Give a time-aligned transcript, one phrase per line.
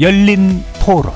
[0.00, 1.12] 열린 토론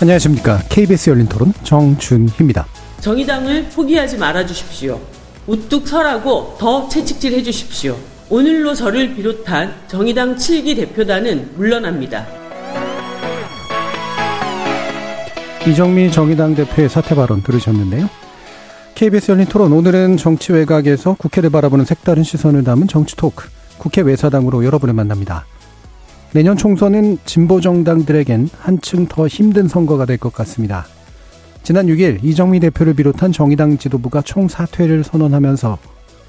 [0.00, 0.60] 안녕하십니까.
[0.68, 2.66] KBS 열린 토론 정준희입니다.
[3.00, 5.00] 정의당을 포기하지 말아 주십시오.
[5.48, 7.96] 우뚝 서라고 더 채찍질 해 주십시오.
[8.30, 12.26] 오늘로 저를 비롯한 정의당 7기 대표단은 물러납니다.
[15.66, 18.08] 이정미 정의당 대표의 사퇴 발언 들으셨는데요.
[18.96, 23.46] KBS 열린 토론 오늘은 정치 외곽에서 국회를 바라보는 색다른 시선을 담은 정치 토크
[23.76, 25.44] 국회 외사당으로 여러분을 만납니다.
[26.32, 30.86] 내년 총선은 진보 정당들에겐 한층 더 힘든 선거가 될 것 같습니다.
[31.62, 35.76] 지난 6일 이정미 대표를 비롯한 정의당 지도부가 총사퇴를 선언하면서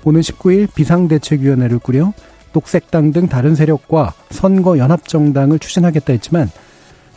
[0.03, 2.11] 오는 19일 비상대책위원회를 꾸려
[2.51, 6.51] 녹색당 등 다른 세력과 선거 연합정당을 추진하겠다 했지만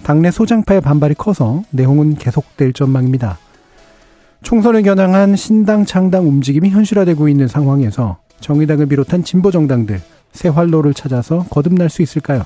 [0.05, 3.39] 당내 소장파의 반발이 커서 내용은 계속될 전망입니다.
[4.43, 10.01] 총선을 겨냥한 신당 창당 움직임이 현실화되고 있는 상황에서 정의당을 비롯한 진보 정당들
[10.33, 12.45] 새 활로를 찾아서 거듭날 수 있을까요?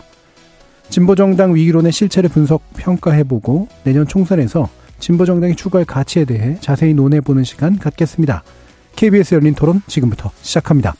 [0.91, 7.45] 진보 정당 위기론의 실체를 분석, 평가해보고 내년 총선에서 진보 정당이 추구할 가치에 대해 자세히 논해보는
[7.45, 8.43] 시간 갖겠습니다.
[8.97, 10.95] KBS 열린 토론 지금부터 시작합니다.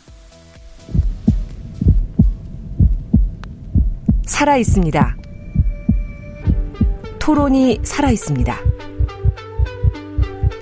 [4.27, 5.17] 살아 있습니다.
[7.19, 8.57] 토론이 살아 있습니다.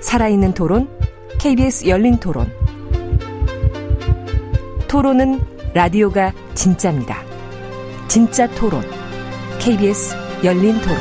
[0.07, 0.87] 살아있는 토론,
[1.39, 2.51] KBS 열린 토론.
[4.87, 5.39] 토론은
[5.73, 7.23] 라디오가 진짜입니다.
[8.07, 8.83] 진짜 토론,
[9.59, 10.97] KBS 열린 토론.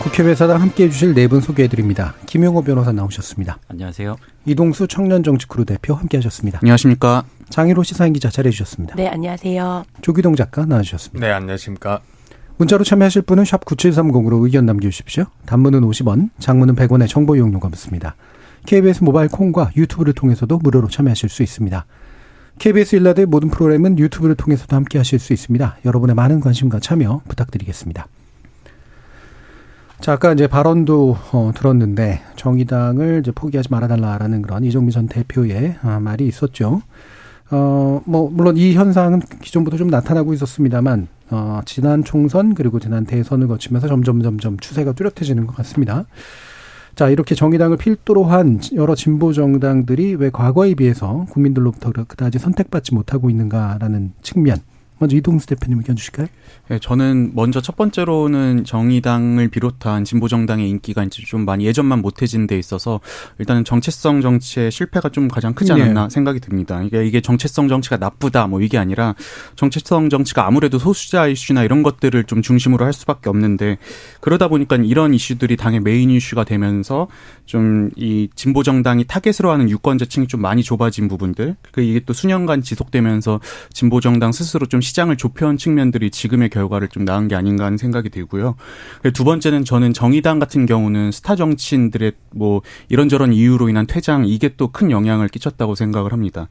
[0.00, 2.14] 국회 회사당 함께 해 주실 네 분 소개해 드립니다.
[2.26, 3.58] 김용호 변호사 나오셨습니다.
[3.68, 4.16] 안녕하세요.
[4.46, 6.58] 이동수 청년정치크루 대표 함께 하셨습니다.
[6.62, 7.24] 안녕하십니까.
[7.50, 8.94] 장희로 시사인 기자 잘해 주셨습니다.
[8.96, 9.84] 네, 안녕하세요.
[10.02, 11.26] 조기동 작가 나와주셨습니다.
[11.26, 12.00] 네, 안녕하십니까.
[12.62, 15.24] 문자로 참여하실 분은 샵 9730으로 의견 남겨주십시오.
[15.46, 18.14] 단문은 50원, 장문은 100원의 정보 이용료가 붙습니다.
[18.66, 21.84] KBS 모바일 콩과 유튜브를 통해서도 무료로 참여하실 수 있습니다.
[22.60, 25.78] KBS 일라드의 모든 프로그램은 유튜브를 통해서도 함께 하실 수 있습니다.
[25.84, 28.06] 여러분의 많은 관심과 참여 부탁드리겠습니다.
[30.00, 35.98] 자, 아까 이제 발언도 어, 들었는데 정의당을 이제 포기하지 말아달라라는 그런 이종미 전 대표의 아,
[35.98, 36.82] 말이 있었죠.
[37.50, 43.48] 어, 뭐 물론 이 현상은 기존부터 좀 나타나고 있었습니다만 어, 지난 총선 그리고 지난 대선을
[43.48, 46.04] 거치면서 점점 점점 추세가 뚜렷해지는 것 같습니다.
[46.94, 53.30] 자, 이렇게 정의당을 필두로 한 여러 진보 정당들이 왜 과거에 비해서 국민들로부터 그다지 선택받지 못하고
[53.30, 54.58] 있는가라는 측면
[55.02, 56.26] 먼저 이동수 대표님 의견 주실까요?
[56.68, 62.58] 네, 저는 먼저 첫 번째로는 정의당을 비롯한 진보정당의 인기가 이제 좀 많이 예전만 못해진 데
[62.58, 63.00] 있어서
[63.38, 66.08] 일단은 정체성 정치의 실패가 좀 가장 크지 않았나 네.
[66.10, 66.82] 생각이 듭니다.
[66.82, 69.14] 이게 이게 정체성 정치가 나쁘다 뭐 이게 아니라
[69.56, 73.78] 정체성 정치가 아무래도 소수자 이슈나 이런 것들을 좀 중심으로 할 수밖에 없는데
[74.20, 77.08] 그러다 보니까 이런 이슈들이 당의 메인 이슈가 되면서
[77.46, 83.40] 좀 이 진보정당이 타겟으로 하는 유권자층이 좀 많이 좁아진 부분들 그 이게 또 수년간 지속되면서
[83.72, 88.56] 진보정당 스스로 좀 시장을 좁혀온 측면들이 지금의 결과를 좀 낳은 게 아닌가 하는 생각이 들고요.
[89.14, 94.72] 두 번째는 저는 정의당 같은 경우는 스타 정치인들의 뭐 이런저런 이유로 인한 퇴장 이게 또
[94.72, 96.48] 큰 영향을 끼쳤다고 생각을 합니다.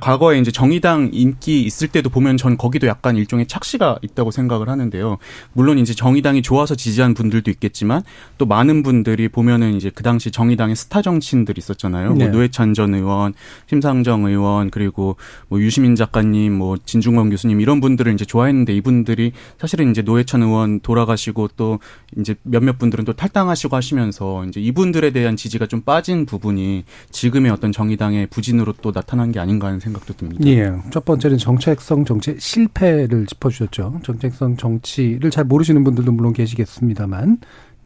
[0.00, 5.18] 과거에 이제 정의당 인기 있을 때도 보면 전 거기도 약간 일종의 착시가 있다고 생각을 하는데요.
[5.52, 8.02] 물론 이제 정의당이 좋아서 지지한 분들도 있겠지만
[8.38, 12.08] 또 많은 분들이 보면은 이제 그 당시 정의당의 스타 정치인들이 있었잖아요.
[12.10, 12.24] 뭐 네.
[12.24, 13.34] 뭐 노회찬 전 의원,
[13.66, 15.16] 심상정 의원 그리고
[15.48, 20.80] 뭐 유시민 작가님, 뭐 진중권 교수님 이런 분들을 이제 좋아했는데 이분들이 사실은 이제 노회찬 의원
[20.80, 21.78] 돌아가시고 또
[22.18, 27.72] 이제 몇몇 분들은 또 탈당하시고 하시면서 이제 이분들에 대한 지지가 좀 빠진 부분이 지금의 어떤
[27.72, 30.44] 정의당의 부진으로 또 나타난 게 아닌가 하는 생각도 듭니다.
[30.46, 30.72] 예.
[30.90, 34.00] 첫 번째는 정책성 정치 실패를 짚어주셨죠.
[34.02, 37.38] 정책성 정치를 잘 모르시는 분들도 물론 계시겠습니다만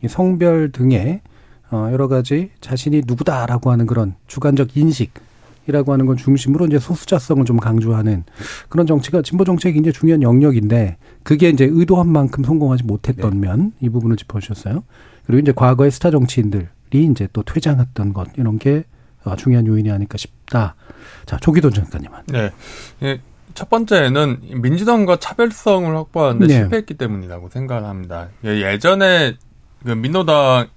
[0.09, 1.23] 성별 등의
[1.71, 5.13] 어, 여러 가지 자신이 누구다라고 하는 그런 주관적 인식
[5.67, 8.25] 이라고 하는 건 중심으로 이제 소수자성을 좀 강조하는
[8.71, 13.49] 그런 정치가 진보 정책이 굉장히 중요한 영역인데 그게 이제 의도한 만큼 성공하지 못했던 네.
[13.49, 14.83] 면이 부분을 짚어주셨어요.
[15.27, 18.85] 그리고 이제 과거의 스타 정치인들이 이제 또 퇴장했던 것 이런 게
[19.25, 20.38] 어, 중요한 요인이 아닐까 싶다.
[21.27, 22.19] 자, 조기돈 작가님은.
[22.27, 22.51] 네.
[23.03, 23.21] 예,
[23.55, 26.55] 첫 번째는 민주당과 차별성을 확보하는데 네.
[26.55, 28.29] 실패했기 때문이라고 생각을 합니다.
[28.45, 29.37] 예, 예전에
[29.85, 30.69] 그 민노당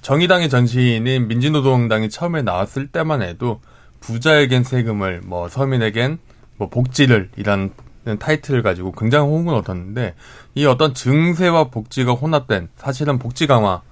[0.00, 3.60] 정의당의 전신인 민주노동당이 처음에 나왔을 때만 해도
[4.00, 6.18] 부자에겐 세금을 뭐 서민에겐
[6.56, 7.70] 뭐 복지를 이란
[8.18, 10.14] 타이틀을 가지고 굉장히 호응을 얻었는데
[10.54, 13.82] 이 어떤 증세와 복지가 혼합된 사실은 복지 강화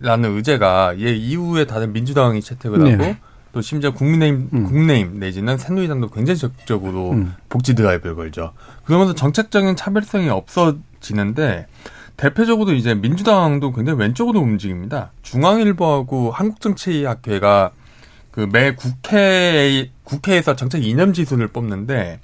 [0.00, 3.18] 라는 의제가 얘 이후에 다른 민주당이 채택을 하고 네.
[3.52, 4.64] 또 심지어 국민의힘, 음.
[4.64, 7.34] 국내힘 내지는 새누리당도 굉장히 적극적으로 음.
[7.48, 8.52] 복지 드라이브를 걸죠.
[8.84, 11.66] 그러면서 정책적인 차별성이 없어지는데
[12.16, 15.12] 대표적으로 이제 민주당도 굉장히 왼쪽으로 움직입니다.
[15.22, 17.72] 중앙일보하고 한국정치학회가
[18.32, 22.20] 그 매 국회 국회에서 정책 이념 지수를 뽑는데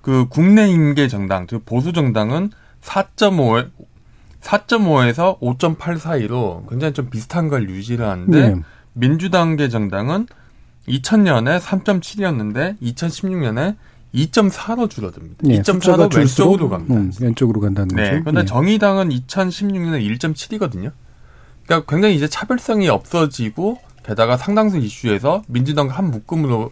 [0.00, 2.50] 그 국내 인계 정당, 즉 보수 정당은
[2.82, 3.70] 4.5
[4.40, 8.60] 4.5에서 5.8 사이로 굉장히 좀 비슷한 걸 유지를 하는데 네.
[8.94, 10.26] 민주당계 정당은
[10.88, 13.76] 2000년에 3.7이었는데 2016년에
[14.14, 15.36] 2.4로 줄어듭니다.
[15.42, 16.94] 네, 2.4로 왼쪽으로 갑니다.
[16.94, 18.20] 음, 왼쪽으로 간다는 네, 거죠.
[18.20, 18.46] 그런데 네.
[18.46, 20.92] 정의당은 2016년에 1.7이거든요.
[21.64, 26.70] 그러니까 굉장히 이제 차별성이 없어지고 게다가 상당수 이슈에서 민주당과 한 묶음으로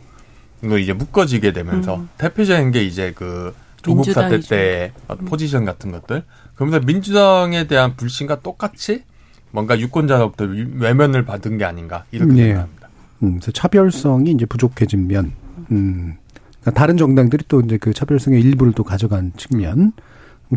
[0.80, 2.08] 이제 묶어지게 되면서 음.
[2.18, 5.24] 대표적인 게 이제 그 조국 사태 때 음.
[5.24, 6.24] 포지션 같은 것들.
[6.54, 9.04] 그러면서 민주당에 대한 불신과 똑같이
[9.52, 12.42] 뭔가 유권자로부터 외면을 받은 게 아닌가 이렇게 네.
[12.48, 12.79] 생각합니다.
[13.22, 15.32] 음, 그래서 차별성이 이제 부족해진 면,
[15.70, 16.16] 음,
[16.60, 19.92] 그러니까 다른 정당들이 또 이제 그 차별성의 일부를 또 가져간 측면.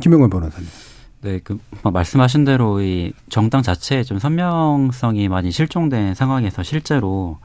[0.01, 0.67] 김영원 변호사님.
[1.21, 7.37] 네, 그 말씀하신 대로 이 정당 자체에 좀 선명성이 많이 실종된 상황에서 실제로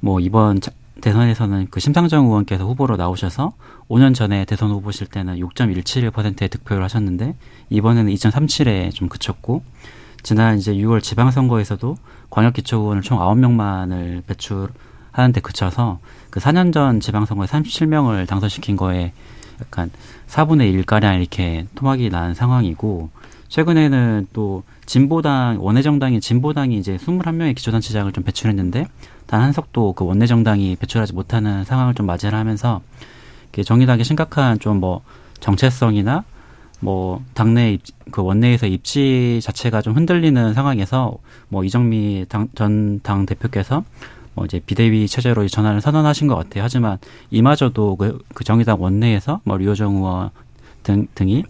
[0.00, 0.58] 뭐 이번
[1.00, 3.52] 대선에서는 그 심상정 의원께서 후보로 나오셔서
[3.88, 7.36] 5년 전에 대선 후보실 때는 6.171%의 득표를 하셨는데
[7.70, 9.62] 이번에는 2.37에 좀 그쳤고
[10.22, 11.96] 지난 이제 6월 지방선거에서도
[12.30, 15.98] 광역기초의원을 총 9명만을 배출하는데 그쳐서
[16.30, 19.12] 그 4년 전 지방선거에 37명을 당선시킨 거에
[19.60, 19.90] 약간
[20.28, 23.10] 4분의 1가량 이렇게 토막이 난 상황이고
[23.48, 28.86] 최근에는 또 진보당 원내정당인 진보당이 이제 21명의 기초단체장을 좀 배출했는데
[29.26, 32.80] 단 한 석도 그 원내정당이 배출하지 못하는 상황을 좀 맞이를 하면서
[33.64, 35.02] 정의당의 심각한 좀 뭐
[35.40, 36.24] 정체성이나
[36.82, 37.78] 뭐 당내
[38.10, 41.16] 그 원내에서 입지 자체가 좀 흔들리는 상황에서
[41.48, 43.84] 뭐 이정미 전당 대표께서
[44.34, 46.64] 뭐 이제 비대위 체제로 전환을 선언하신 것 같아요.
[46.64, 46.98] 하지만
[47.30, 50.30] 이마저도 그, 그 정의당 원내에서 뭐 류호정 의원
[50.82, 51.44] 등 등이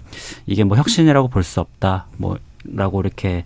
[0.46, 2.06] 이게 뭐 혁신이라고 볼 수 없다.
[2.18, 3.44] 뭐라고 이렇게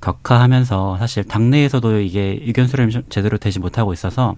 [0.00, 4.34] 격하하면서 사실 당내에서도 이게 의견 수렴이 제대로 되지 못하고 있어서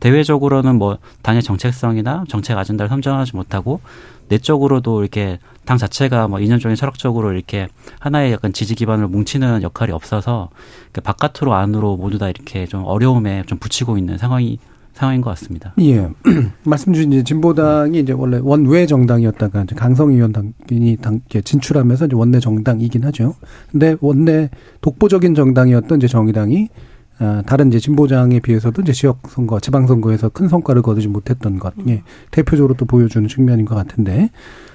[0.00, 3.80] 대외적으로는 뭐 당의 정책성이나 정책 아젠다를 선정하지 못하고
[4.28, 7.68] 내적으로도 이렇게 당 자체가 뭐 이념적인 철학적으로 이렇게
[8.00, 10.50] 하나의 약간 지지 기반을 뭉치는 역할이 없어서
[10.92, 14.58] 그 바깥으로 안으로 모두 다 이렇게 좀 어려움에 좀 붙이고 있는 상황이
[14.94, 15.74] 상황인 것 같습니다.
[15.80, 16.08] 예.
[16.64, 22.16] 말씀 주신 이제 진보당이 이제 원래 원외 정당이었다가 이제 강성 의원 당이 당 진출하면서 이제
[22.16, 23.34] 원내 정당이긴 하죠.
[23.70, 26.97] 근데 원내 독보적인 정당이었던 이제 정의당이 아,
[27.46, 32.02] 다른 이제 진보장에 비해서도 이제 지역 선거, 지방 선거에서 큰 성과를 거두지 못했던 것, 예,
[32.30, 34.30] 대표적으로 또 보여주는 측면인 것 같은데,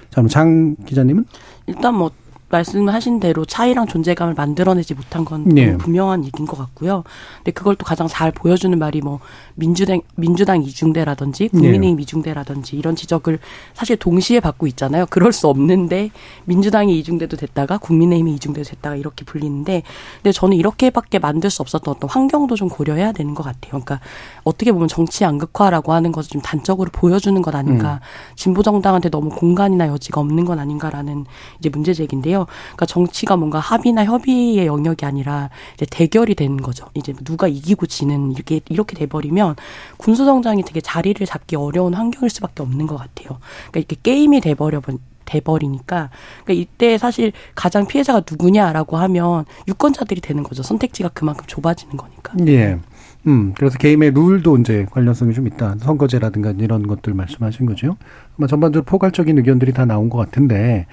[0.09, 1.25] 자, 그럼 장 기자님은?
[1.67, 2.11] 일단 뭐
[2.53, 5.75] 말씀하신 대로 차이랑 존재감을 만들어내지 못한 건 네.
[5.77, 7.03] 분명한 얘기인 것 같고요.
[7.37, 9.19] 근데 그걸 또 가장 잘 보여주는 말이 뭐
[9.55, 12.03] 민주당 민주당 이중대라든지 국민의힘 네.
[12.03, 13.39] 이중대라든지 이런 지적을
[13.73, 15.07] 사실 동시에 받고 있잖아요.
[15.09, 16.11] 그럴 수 없는데
[16.45, 19.81] 민주당이 이중대도 됐다가 국민의힘이 이중대도 됐다가 이렇게 불리는데
[20.17, 23.71] 근데 저는 이렇게밖에 만들 수 없었던 어떤 환경도 좀 고려해야 되는 것 같아요.
[23.71, 23.99] 그러니까
[24.43, 27.93] 어떻게 보면 정치 양극화라고 하는 것을 좀 단적으로 보여주는 것 아닌가.
[27.95, 27.99] 음.
[28.35, 31.25] 진보 정당한테 너무 공간이나 여지가 없는 건 아닌가라는
[31.59, 32.42] 이제 문제 제기인데요.
[32.45, 36.85] 그러니까 정치가 뭔가 합의나 협의의 영역이 아니라 이제 대결이 되는 거죠.
[36.93, 39.55] 이제 누가 이기고 지는 이렇게 이렇게 돼버리면
[39.97, 43.37] 군수정장이 되게 자리를 잡기 어려운 환경일 수밖에 없는 것 같아요.
[43.71, 44.81] 그러니까 이렇게 게임이 돼버려
[45.25, 46.09] 돼버리니까
[46.43, 50.63] 그러니까 이때 사실 가장 피해자가 누구냐라고 하면 유권자들이 되는 거죠.
[50.63, 52.33] 선택지가 그만큼 좁아지는 거니까.
[52.47, 52.77] 예.
[53.25, 55.75] 음, 그래서 게임의 룰도 이제 관련성이 좀 있다.
[55.79, 57.95] 선거제라든가 이런 것들 말씀하신 거죠.
[58.37, 60.87] 아마 전반적으로 포괄적인 의견들이 다 나온 것 같은데,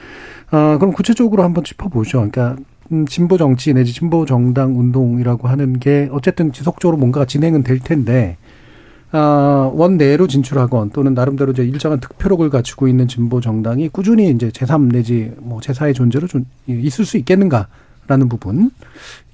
[0.51, 2.19] 아, 그럼 구체적으로 한번 짚어보죠.
[2.19, 2.57] 그러니까,
[2.93, 8.37] 음, 진보 정치 내지 진보 정당 운동이라고 하는 게 어쨌든 지속적으로 뭔가가 진행은 될 텐데,
[9.13, 14.93] 아, 원내로 진출하건 또는 나름대로 이제 일정한 득표력을 갖추고 있는 진보 정당이 꾸준히 이제 제3
[14.93, 17.67] 내지 뭐 제4의 존재로 좀 있을 수 있겠는가
[18.11, 18.73] 라는 부분,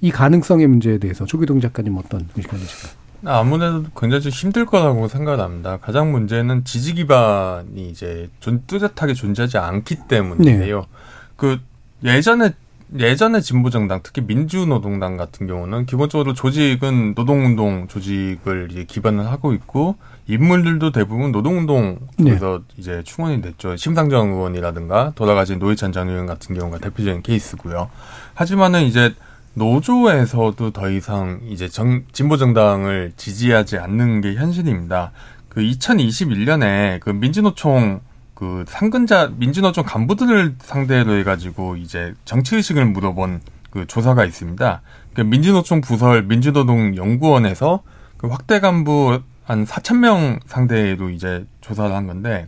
[0.01, 2.93] 이 가능성의 문제에 대해서 조기동 작가님 어떤 의견이실까요?
[3.25, 5.77] 아무래도 굉장히 좀 힘들 거라고 생각합니다.
[5.77, 10.81] 가장 문제는 지지 기반이 이제 존, 뚜렷하게 존재하지 않기 때문인데요.
[10.81, 10.87] 네.
[11.35, 11.59] 그
[12.03, 12.51] 예전에
[12.97, 20.91] 예전에 진보정당, 특히 민주노동당 같은 경우는 기본적으로 조직은 노동운동 조직을 이제 기반을 하고 있고 인물들도
[20.91, 22.75] 대부분 노동운동 쪽에서 네.
[22.77, 23.75] 이제 충원이 됐죠.
[23.75, 27.89] 심상정 의원이라든가 돌아가신 노회찬 전 의원 같은 경우가 대표적인 케이스고요.
[28.37, 29.15] 하지만은 이제
[29.55, 35.11] 노조에서도 더 이상 이제 정, 진보 정당을 지지하지 않는 게 현실입니다.
[35.49, 37.99] 그 2021년에 그 민주노총
[38.35, 43.41] 그 상근자 민주노총 간부들을 상대로 해가지고 이제 정치 의식을 물어본
[43.71, 44.81] 그 조사가 있습니다.
[45.15, 47.81] 그 민주노총 부설 민주노동 연구원에서
[48.17, 52.47] 그 확대 간부 한 4천 명 상대로 이제 조사를 한 건데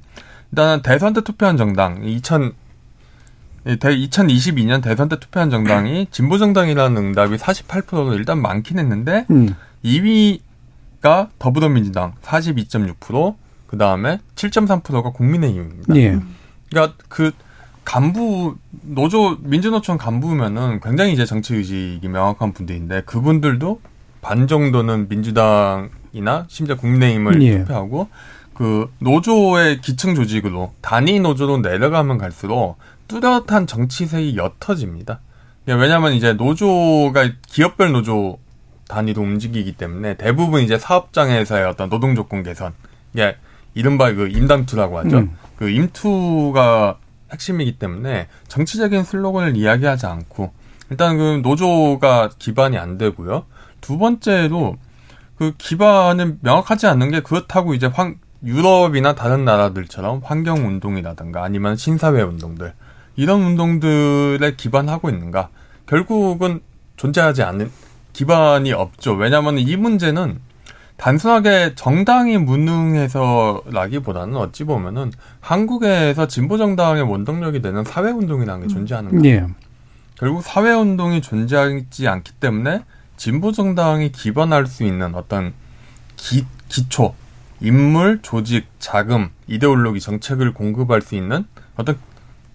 [0.52, 2.54] 일단은 대선 때 투표한 정당 2000
[3.66, 9.56] 2022년 대선 때 투표한 정당이 진보 정당이라는 응답이 48%로 일단 많긴 했는데 음.
[9.84, 13.36] 2위가 더불어민주당 42.6%,
[13.68, 15.96] 그 다음에 7.3%가 국민의힘입니다.
[15.96, 16.20] 예.
[16.70, 17.32] 그러니까 그
[17.86, 23.82] 간부 노조 민주노총 간부면은 굉장히 이제 정치 의식이 명확한 분들인데 그분들도
[24.22, 27.60] 반 정도는 민주당이나 심지어 국민의힘을 예.
[27.60, 28.10] 투표하고
[28.54, 32.76] 그 노조의 기층 조직으로 단위 노조로 내려가면 갈수록
[33.10, 35.20] 뚜렷한 정치색이 옅어집니다.
[35.66, 38.38] 왜냐하면 이제 노조가 기업별 노조
[38.88, 42.74] 단위로 움직이기 때문에 대부분 이제 사업장에서의 어떤 노동 조건 개선,
[43.18, 43.36] 예,
[43.74, 45.18] 이른바 그 임담투라고 하죠.
[45.18, 45.36] 음.
[45.58, 46.98] 그 임투가
[47.32, 50.54] 핵심이기 때문에 정치적인 슬로건을 이야기하지 않고
[50.90, 53.46] 일단 그 노조가 기반이 안 되고요.
[53.82, 54.78] 두 번째로
[55.36, 62.22] 그 기반은 명확하지 않는 게 그렇다고 이제 황, 유럽이나 다른 나라들처럼 환경 운동이라든가 아니면 신사회
[62.22, 62.74] 운동들
[63.20, 65.50] 이런 운동들에 기반하고 있는가?
[65.88, 66.62] 결국은
[66.96, 67.70] 존재하지 않는
[68.14, 69.12] 기반이 없죠.
[69.12, 70.40] 왜냐하면 이 문제는
[70.96, 75.12] 단순하게 정당이 무능해서라기보다는 어찌 보면은
[75.42, 78.70] 한국에서 진보 정당의 원동력이 되는 사회 운동이라는 게 음.
[78.70, 79.36] 존재하는 거예요.
[79.36, 79.46] 예.
[80.18, 82.86] 결국 사회 운동이 존재하지 않기 때문에
[83.18, 85.52] 진보 정당이 기반할 수 있는 어떤
[86.16, 87.14] 기, 기초,
[87.60, 91.44] 인물, 조직, 자금, 이데올로기, 정책을 공급할 수 있는
[91.76, 91.98] 어떤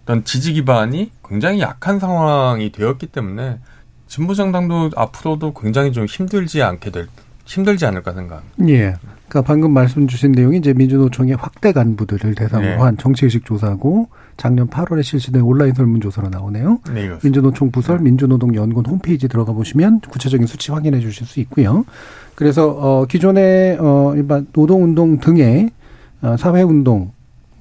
[0.05, 3.59] 어떤 지지 기반이 굉장히 약한 상황이 되었기 때문에
[4.07, 7.09] 진보 정당도 앞으로도 굉장히 좀 힘들지 않게 될
[7.47, 8.55] 힘들지 않을까 생각합니다.
[8.69, 8.97] 예.
[9.29, 12.77] 그러니까 방금 말씀 주신 내용이 이제 민주노총의 확대 간부들을 대상으로 네.
[12.77, 16.81] 한 정치의식 조사고 작년 8월에 실시된 온라인 설문조사로 나오네요.
[16.93, 18.05] 네, 민주노총 부설 네.
[18.05, 21.85] 민주노동연구원 홈페이지 들어가 보시면 구체적인 수치 확인해 주실 수 있고요.
[22.35, 25.71] 그래서 어 기존의 어 일반 노동운동 등의
[26.23, 27.13] 어, 사회운동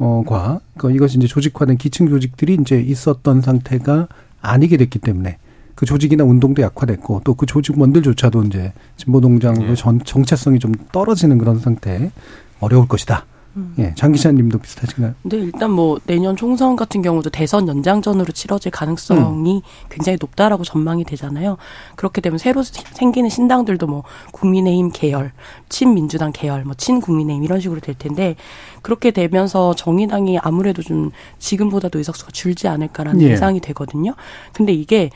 [0.04, 4.08] 어과 그 이것이 이제 조직화된 기층 조직들이 이제 있었던 상태가
[4.42, 5.38] 아니게 됐기 때문에
[5.76, 9.76] 그 조직이나 운동도 약화됐고 또 그 조직원들조차도 이제 진보 동장의 네.
[9.76, 12.12] 전 정체성이 좀 떨어지는 그런 상태
[12.60, 13.26] 어려울 것이다.
[13.56, 13.76] 음.
[13.78, 15.14] 예, 장 기자님도 비슷하신가요?
[15.24, 19.62] 네, 일단 뭐 내년 총선 같은 경우도 대선 연장전으로 치러질 가능성이 음.
[19.90, 21.58] 굉장히 높다라고 전망이 되잖아요.
[21.96, 25.32] 그렇게 되면 새로 생기는 신당들도 뭐 국민의힘 계열,
[25.70, 28.36] 친민주당 계열, 뭐 친국민의힘 이런 식으로 될 텐데
[28.84, 31.10] 그렇게 되면서 정의당이 아무래도 좀
[31.40, 33.32] 지금보다도 의석수가 줄지 않을까라는 예.
[33.32, 34.14] 예상이 되거든요.
[34.52, 35.10] 근데 이게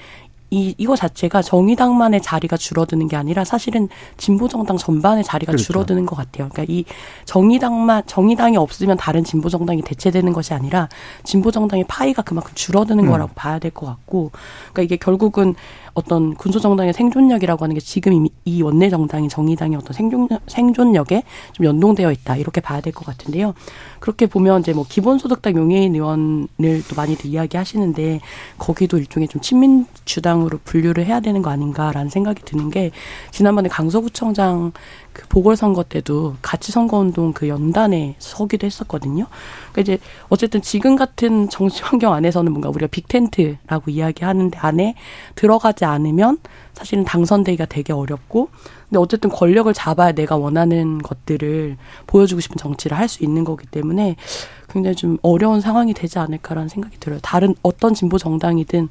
[0.50, 5.66] 이 이거 자체가 정의당만의 자리가 줄어드는 게 아니라 사실은 진보 정당 전반의 자리가 그렇죠.
[5.66, 6.48] 줄어드는 것 같아요.
[6.50, 6.86] 그러니까 이
[7.26, 10.88] 정의당만 정의당이 없으면 다른 진보 정당이 대체되는 것이 아니라
[11.24, 13.10] 진보 정당의 파이가 그만큼 줄어드는 음.
[13.10, 14.32] 거라고 봐야 될 것 같고,
[14.72, 15.56] 그러니까 이게 결국은
[15.94, 21.24] 어떤 군소 정당의 생존력이라고 하는 게 지금 이미 이 원내 정당인 정의당의 어떤 생존 생존력에
[21.54, 23.54] 좀 연동되어 있다 이렇게 봐야 될 것 같은데요.
[24.00, 28.22] 그렇게 보면 이제 뭐 기본소득당 용해인 의원을 또 많이들 이야기하시는데
[28.60, 32.92] 거기도 일종의 좀 친민주당 으로 분류를 해야 되는 거 아닌가라는 생각이 드는 게
[33.32, 34.72] 지난번에 강서구청장
[35.14, 39.26] 그 보궐선거 때도 같이 선거운동 그 연단에 서기도 했었거든요.
[39.72, 39.98] 그러니까 이제
[40.30, 44.96] 어쨌든 지금 같은 정치 환경 안에서는 뭔가 우리가 빅텐트라고 이야기하는 데 안에
[45.36, 46.38] 들어가지 않으면
[46.74, 48.50] 사실은 당선되기가 되게 어렵고
[48.88, 54.18] 근데 어쨌든 권력을 잡아야 내가 원하는 것들을 보여주고 싶은 정치를 할 수 있는 거기 때문에
[54.70, 57.20] 굉장히 좀 어려운 상황이 되지 않을까라는 생각이 들어요.
[57.24, 58.90] 다른 어떤 진보 정당이든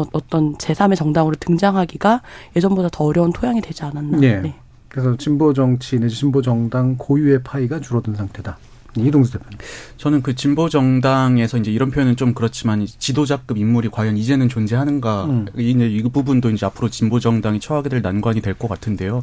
[0.00, 2.22] 어, 어떤 제3의 정당으로 등장하기가
[2.56, 4.18] 예전보다 더 어려운 토양이 되지 않았나.
[4.18, 4.40] 네.
[4.40, 4.54] 네.
[4.88, 8.58] 그래서 진보 정치 내지 진보 정당 고유의 파이가 줄어든 상태다.
[8.96, 9.58] 이동수 대표님.
[9.96, 15.46] 저는 그 진보 정당에서 이제 이런 표현은 좀 그렇지만 지도자급 인물이 과연 이제는 존재하는가 음.
[15.56, 19.22] 이제 이 부분도 이제 앞으로 진보 정당이 처하게 될 난관이 될 것 같은데요.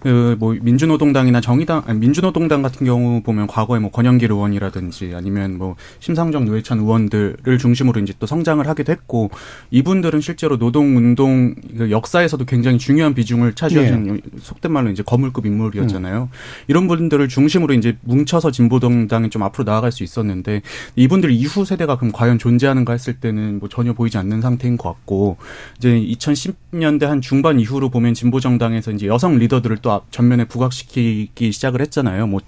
[0.00, 6.44] 그뭐 민주노동당이나 정의당 아니 민주노동당 같은 경우 보면 과거에 뭐 권영길 의원이라든지 아니면 뭐 심상정
[6.44, 9.30] 노회찬 의원들을 중심으로 이제 또 성장을 하기도 했고
[9.72, 14.20] 이분들은 실제로 노동 운동 그 역사에서도 굉장히 중요한 비중을 차지하는 예.
[14.40, 16.28] 속된 말로 이제 거물급 인물이었잖아요.
[16.30, 16.36] 음.
[16.68, 20.62] 이런 분들을 중심으로 이제 뭉쳐서 진보동 정당이 좀 앞으로 나아갈 수 있었는데
[20.94, 25.38] 이분들 이후 세대가 그럼 과연 존재하는가 했을 때는 뭐 전혀 보이지 않는 상태인 것 같고
[25.78, 31.80] 이제 2010년대 한 중반 이후로 보면 진보 정당에서 이제 여성 리더들을 또 전면에 부각시키기 시작을
[31.80, 32.26] 했잖아요.
[32.26, 32.40] 뭐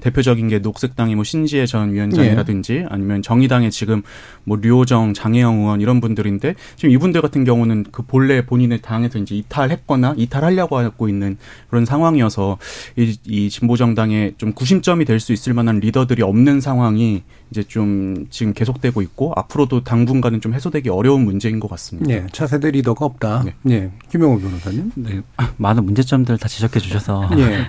[0.00, 2.86] 대표적인 게 녹색당의 뭐 신지혜 전 위원장이라든지 네.
[2.88, 4.02] 아니면 정의당의 지금
[4.44, 9.34] 뭐 류호정, 장혜영 의원 이런 분들인데 지금 이분들 같은 경우는 그 본래 본인의 당에서 이제
[9.34, 11.36] 이탈했거나 이탈하려고 하고 있는
[11.68, 12.58] 그런 상황이어서
[12.96, 17.62] 이, 이 진보 정당의 좀 구심점이 될 수 있을 만한 리더 리더들이 없는 상황이 이제
[17.62, 22.08] 좀 지금 계속되고 있고 앞으로도 당분간은 좀 해소되기 어려운 문제인 것 같습니다.
[22.08, 23.44] 네, 차세대 리더가 없다.
[23.44, 23.92] 네, 네.
[24.10, 24.92] 김영호 변호사님.
[24.96, 25.20] 네,
[25.56, 27.28] 많은 문제점들 다 지적해 주셔서.
[27.34, 27.66] 네,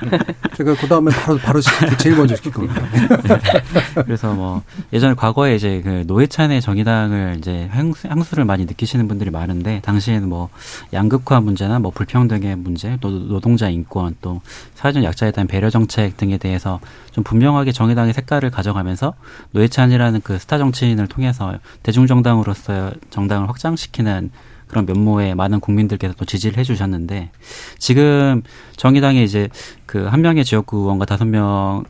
[0.55, 1.61] 제가 그 다음에 바로 바로
[1.97, 2.81] 제일 먼저 시킬 겁니다.
[2.93, 4.03] 네.
[4.03, 4.61] 그래서 뭐
[4.93, 10.49] 예전에 과거에 이제 그 노회찬의 정의당을 이제 향수를 많이 느끼시는 분들이 많은데 당시에는 뭐
[10.93, 14.41] 양극화 문제나 뭐 불평등의 문제, 또 노동자 인권, 또
[14.75, 16.79] 사회적 약자에 대한 배려 정책 등에 대해서
[17.11, 19.13] 좀 분명하게 정의당의 색깔을 가져가면서
[19.51, 24.31] 노회찬이라는 그 스타 정치인을 통해서 대중정당으로서 정당을 확장시키는
[24.67, 27.29] 그런 면모에 많은 국민들께서 또 지지를 해주셨는데
[27.77, 28.41] 지금
[28.75, 29.47] 정의당에 이제
[29.86, 31.83] 그 한 명의 지역구 의원과 다섯 명,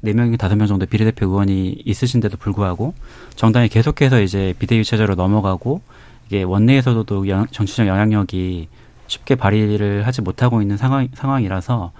[0.00, 2.94] 네 명이 다섯 명 정도 비례대표 의원이 있으신데도 불구하고
[3.34, 5.80] 정당이 계속해서 이제 비대위 체제로 넘어가고
[6.26, 8.68] 이게 원내에서도 정치적 영향력이
[9.06, 11.92] 쉽게 발휘를 하지 못하고 있는 상황, 상황이라서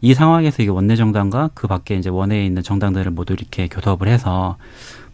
[0.00, 4.56] 이 상황에서 이게 원내 정당과 그 밖에 이제 원내에 있는 정당들을 모두 이렇게 교섭을 해서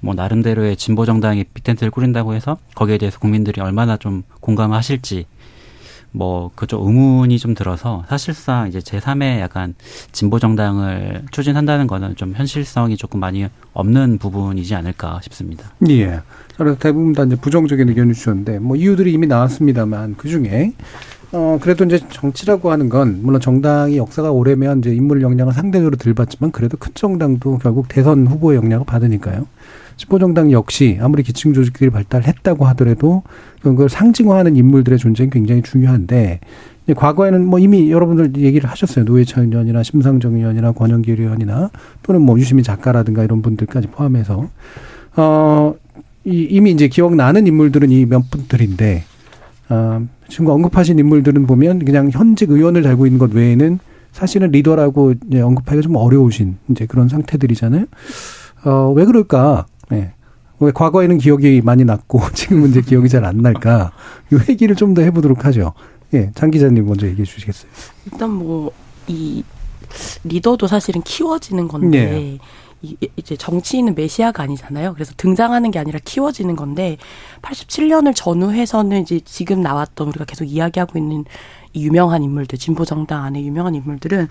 [0.02, 5.26] 뭐 나름대로의 진보 정당이 빅텐트를 꾸린다고 해서 거기에 대해서 국민들이 얼마나 좀 공감하실지
[6.11, 9.75] 뭐 그쪽 의문이 좀 들어서 사실상 이제 제3의 약간
[10.11, 15.71] 진보 정당을 추진한다는 거는 좀 현실성이 조금 많이 없는 부분이지 않을까 싶습니다.
[15.88, 16.21] 예.
[16.59, 20.73] 그래서 대부분 다 이제 부정적인 의견을 주셨는데 뭐 이유들이 이미 나왔습니다만 그 중에
[21.35, 26.12] 어, 그래도 이제 정치라고 하는 건, 물론 정당이 역사가 오래면 이제 인물 역량을 상대적으로 덜
[26.12, 29.47] 받지만 그래도 큰 정당도 결국 대선 후보의 역량을 받으니까요.
[29.96, 33.22] 집보정당 역시 아무리 기층 조직들이 발달했다고 하더라도
[33.62, 36.40] 그걸 상징화하는 인물들의 존재는 굉장히 중요한데,
[36.96, 39.04] 과거에는 뭐 이미 여러분들 얘기를 하셨어요.
[39.04, 41.70] 노회찬 의원이나 심상정 의원이나 권영길 의원이나
[42.02, 44.49] 또는 뭐 유시민 작가라든가 이런 분들까지 포함해서,
[45.16, 45.75] 어,
[46.25, 49.04] 이미 이제 기억나는 인물들은 이 몇 분들인데,
[49.68, 53.78] 어, 지금 언급하신 인물들은 보면 그냥 현직 의원을 달고 있는 것 외에는
[54.12, 57.87] 사실은 리더라고 이제 언급하기가 좀 어려우신 이제 그런 상태들이잖아요.
[58.64, 59.66] 어, 왜 그럴까?
[59.92, 60.12] 네.
[60.61, 63.92] 왜 과거에는 기억이 많이 났고 지금은 이제 기억이 잘 안 날까?
[64.32, 65.72] 이 회기를 좀 더 해보도록 하죠.
[66.14, 67.70] 예, 장 기자님 먼저 얘기해 주시겠어요?
[68.11, 68.72] 일단 뭐
[69.08, 69.42] 이
[70.25, 72.38] 리더도 사실은 키워지는 건데
[72.82, 72.99] 네.
[73.16, 74.94] 이제 정치인은 메시아가 아니잖아요.
[74.94, 76.96] 그래서 등장하는 게 아니라 키워지는 건데
[77.42, 81.24] 87년을 전후해서는 이제 지금 나왔던 우리가 계속 이야기하고 있는
[81.74, 84.28] 이 유명한 인물들, 진보 정당 안에 유명한 인물들은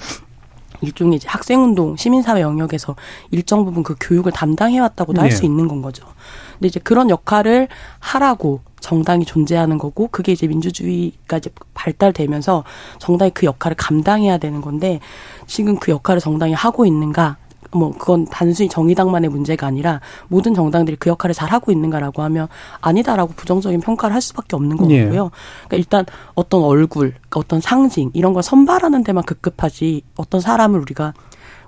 [0.82, 2.96] 일종의 이제 학생운동, 시민사회 영역에서
[3.32, 5.28] 일정 부분 그 교육을 담당해왔다고도 네.
[5.28, 6.06] 할수 있는 건 거죠.
[6.54, 7.68] 근데 이제 그런 역할을
[8.00, 12.64] 하라고 정당이 존재하는 거고 그게 이제 민주주의가 이제 발달되면서
[13.00, 15.00] 정당이 그 역할을 감당해야 되는 건데
[15.48, 17.38] 지금 그 역할을 정당이 하고 있는가
[17.74, 22.48] 뭐 그건 단순히 정의당만의 문제가 아니라 모든 정당들이 그 역할을 잘 하고 있는가라고 하면
[22.82, 24.96] 아니다라고 부정적인 평가를 할 수밖에 없는 거고요.
[24.96, 25.06] 예.
[25.06, 25.32] 그러니까
[25.78, 26.06] 일단
[26.36, 31.14] 어떤 얼굴, 그러니까 어떤 상징 이런 걸 선발하는 데만 급급하지 어떤 사람을 우리가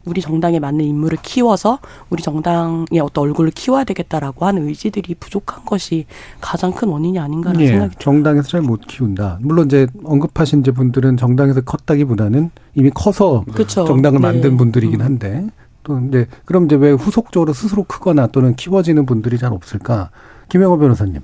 [0.06, 6.06] 우리 정당에 맞는 인물을 키워서 우리 정당의 어떤 얼굴을 키워야 되겠다라고 하는 의지들이 부족한 것이
[6.42, 9.40] 가장 큰 원인이 아닌가라는 예, 생각이 정당에서 잘 못 키운다.
[9.42, 13.86] 물론 이제 언급하신 분들은 정당에서 컸다기보다는 이미 커서 그쵸.
[13.86, 14.28] 정당을 네.
[14.28, 15.06] 만든 분들이긴 음.
[15.06, 15.48] 한데
[15.84, 20.10] 또 이제 그럼 이제 왜 후속적으로 스스로 크거나 또는 키워지는 분들이 잘 없을까?
[20.50, 21.22] 김영호 변호사님.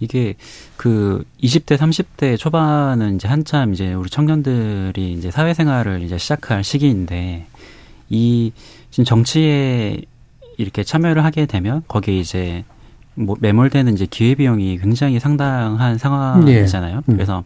[0.00, 0.34] 이게
[0.76, 7.46] 그 20대, 30대 초반은 이제 한참 이제 우리 청년들이 이제 사회생활을 이제 시작할 시기인데
[8.10, 8.52] 이
[8.90, 10.02] 지금 정치에
[10.58, 12.64] 이렇게 참여를 하게 되면 거기에 이제
[13.14, 16.96] 뭐 매몰되는 이제 기회비용이 굉장히 상당한 상황이잖아요.
[16.96, 16.98] 예.
[16.98, 17.14] 음.
[17.14, 17.44] 그래서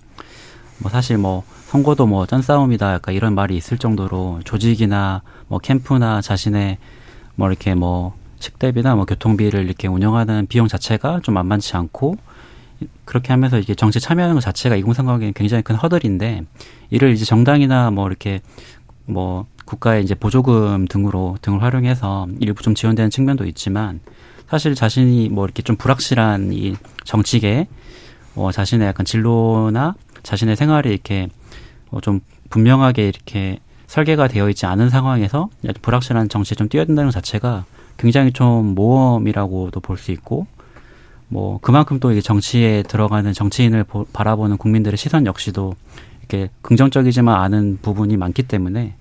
[0.78, 6.78] 뭐 사실 뭐 선거도 뭐 짠싸움이다 약간 이런 말이 있을 정도로 조직이나 뭐 캠프나 자신의
[7.34, 12.16] 뭐 이렇게 뭐 식대비나 뭐 교통비를 이렇게 운영하는 비용 자체가 좀 만만치 않고
[13.04, 16.44] 그렇게 하면서 이게 정치 참여하는 것 자체가 이공삼각에 굉장히 큰 허들인데
[16.90, 18.40] 이를 이제 정당이나 뭐 이렇게
[19.04, 23.98] 뭐 국가의 이제 보조금 등으로 등을 활용해서 일부 좀 지원되는 측면도 있지만
[24.48, 27.66] 사실 자신이 뭐 이렇게 좀 불확실한 이 정치계
[28.36, 31.45] 어 자신의 약간 진로나 자신의 생활이 이렇게 어
[32.02, 32.20] 좀
[32.50, 35.48] 분명하게 이렇게 설계가 되어 있지 않은 상황에서
[35.82, 37.64] 불확실한 정치에 좀 뛰어든다는 것 자체가
[37.96, 40.46] 굉장히 좀 모험이라고도 볼 수 있고
[41.28, 45.74] 뭐 그만큼 또 이게 정치에 들어가는 정치인을 보, 바라보는 국민들의 시선 역시도
[46.20, 48.94] 이렇게 긍정적이지만 않은 부분이 많기 때문에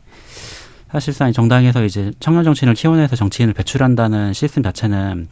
[0.91, 5.27] 사실상 정당에서 이제 청년 정치인을 키워내서 정치인을 배출한다는 시스템 자체는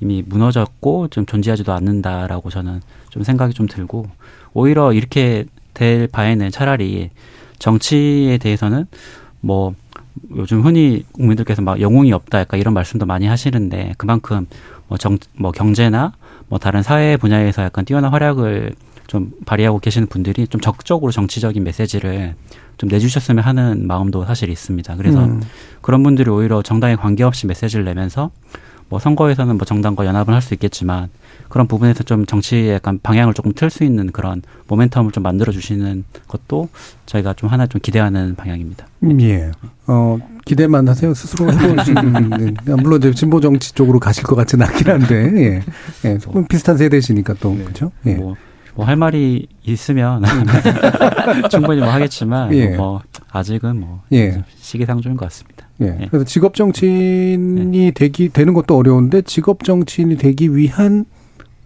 [0.00, 4.06] 이미 무너졌고 좀 존재하지도 않는다라고 저는 좀 생각이 좀 들고
[4.52, 5.46] 오히려 이렇게
[5.78, 7.10] 될 바에는 차라리
[7.60, 8.86] 정치에 대해서는
[9.40, 9.74] 뭐
[10.34, 14.46] 요즘 흔히 국민들께서 막 영웅이 없다 약간 이런 말씀도 많이 하시는데 그만큼
[14.88, 16.14] 뭐 정, 뭐 경제나
[16.48, 18.74] 뭐 다른 사회 분야에서 약간 뛰어난 활약을
[19.06, 22.34] 좀 발휘하고 계시는 분들이 좀 적극적으로 정치적인 메시지를
[22.76, 24.96] 좀 내주셨으면 하는 마음도 사실 있습니다.
[24.96, 25.40] 그래서 음.
[25.80, 28.30] 그런 분들이 오히려 정당에 관계없이 메시지를 내면서
[28.88, 31.08] 뭐 선거에서는 뭐 정당과 연합을 할 수 있겠지만
[31.48, 36.04] 그런 부분에서 좀 정치의 약간 방향을 조금 틀 수 있는 그런 모멘텀을 좀 만들어 주시는
[36.26, 36.68] 것도
[37.06, 38.86] 저희가 좀 하나 좀 기대하는 방향입니다.
[39.04, 39.50] 음, 예.
[39.86, 41.12] 어, 기대만 하세요.
[41.14, 42.56] 스스로 해보시는.
[42.82, 45.62] 물론 이제 진보 정치 쪽으로 가실 것 같지는 않긴 한데, 예.
[46.08, 46.18] 예.
[46.30, 47.64] 뭐, 비슷한 세대시니까 또, 네.
[47.64, 47.90] 그죠?
[48.06, 48.14] 예.
[48.14, 48.36] 뭐,
[48.74, 50.22] 뭐할 말이 있으면
[51.50, 52.76] 충분히 뭐 하겠지만 예.
[52.76, 54.44] 뭐 아직은 뭐 예.
[54.60, 55.57] 시기상조인 것 같습니다.
[55.82, 55.96] 예.
[56.00, 56.06] 예.
[56.10, 57.90] 그래서 직업 정치인이 예.
[57.92, 61.04] 되기 되는 것도 어려운데 직업 정치인이 되기 위한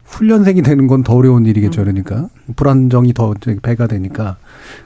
[0.05, 1.81] 훈련생이 되는 건 더 어려운 일이겠죠.
[1.81, 1.85] 음.
[1.85, 4.37] 그러니까 불안정이 더 배가 되니까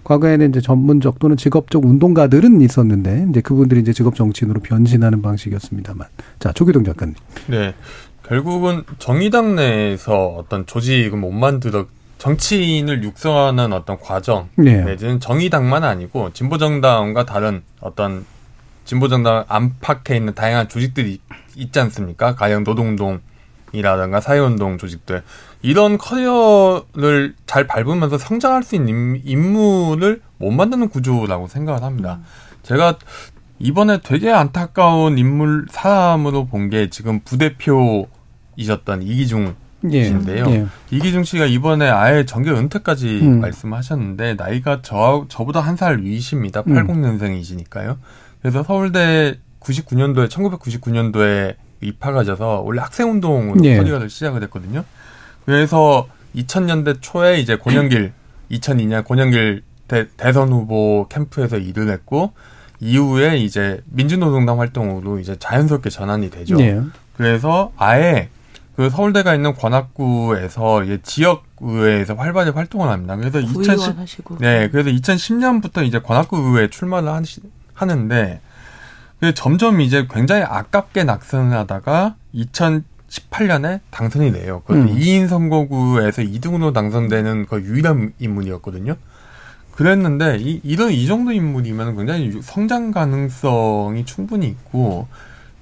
[0.05, 6.07] 과거에는 이제 전문적 또는 직업적 운동가들은 있었는데 이제 그분들이 이제 직업 정치인으로 변신하는 방식이었습니다만
[6.39, 7.15] 자 조기동 작가님.
[7.49, 7.75] 네.
[8.23, 11.87] 결국은 정의당 내에서 어떤 조직을 못 만들어
[12.19, 14.83] 정치인을 육성하는 어떤 과정 네.
[14.85, 18.25] 내지는 정의당만 아니고 진보정당과 다른 어떤
[18.87, 21.21] 진보 정당 안팎에 있는 다양한 조직들이
[21.57, 22.35] 있지 않습니까?
[22.35, 25.23] 가령 노동운동이라든가 사회운동 조직들
[25.63, 32.21] 이런 커리어를 잘 밟으면서 성장할 수 있는 인물을 못 만드는 구조라고 생각을 합니다.
[32.21, 32.25] 음.
[32.63, 32.99] 제가
[33.59, 39.55] 이번에 되게 안타까운 인물 사람으로 본 게 지금 부대표이셨던 이기중
[39.91, 40.45] 씨인데요.
[40.49, 40.67] 예, 예.
[40.91, 43.41] 이기중 씨가 이번에 아예 정계 은퇴까지 음.
[43.41, 46.63] 말씀하셨는데 나이가 저 저보다 한 살 위십니다.
[46.63, 47.97] 80년생이시니까요.
[48.47, 48.51] 음.
[48.51, 53.77] 그래서 서울대 99년도에 1999년도에 입학하셔서 원래 학생운동으로 예.
[53.77, 54.85] 커리어를 시작을 했거든요.
[55.45, 58.13] 그래서 2000년대 초에 이제 권영길
[58.53, 62.33] 2002년 권영길 대, 대선 후보 캠프에서 일을 했고
[62.81, 66.61] 이후에 이제 민주노동당 활동으로 이제 자연스럽게 전환이 되죠.
[66.61, 66.81] 예.
[67.17, 68.29] 그래서 아예
[68.77, 73.17] 그 서울대가 있는 관악구에서 지역 의회에서 활발히 활동을 합니다.
[73.17, 77.41] 그래서 2010 네, 그래서 2010년부터 이제 관악구 의회에 출마를 하시,
[77.77, 78.41] 하는데
[79.35, 84.63] 점점 이제 굉장히 아깝게 낙선을 하다가 2018년에 당선이 돼요.
[84.67, 84.87] 그 음.
[84.89, 88.97] 2인 선거구에서 2등으로 당선되는 그 유일한 인물이었거든요.
[89.77, 95.07] 그랬는데 이, 이런 이 정도 인물이면 굉장히 성장 가능성이 충분히 있고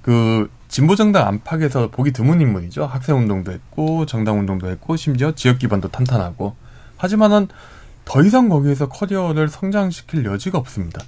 [0.03, 2.87] 그 진보 정당 안팎에서 보기 드문 인물이죠.
[2.87, 6.55] 학생 운동도 했고 정당 운동도 했고 심지어 지역 기반도 탄탄하고
[6.97, 7.49] 하지만은
[8.05, 11.01] 더 이상 거기에서 커리어를 성장시킬 여지가 없습니다.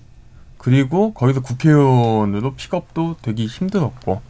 [0.58, 4.20] 그리고 거기서 국회의원으로 픽업도 되기 힘들었고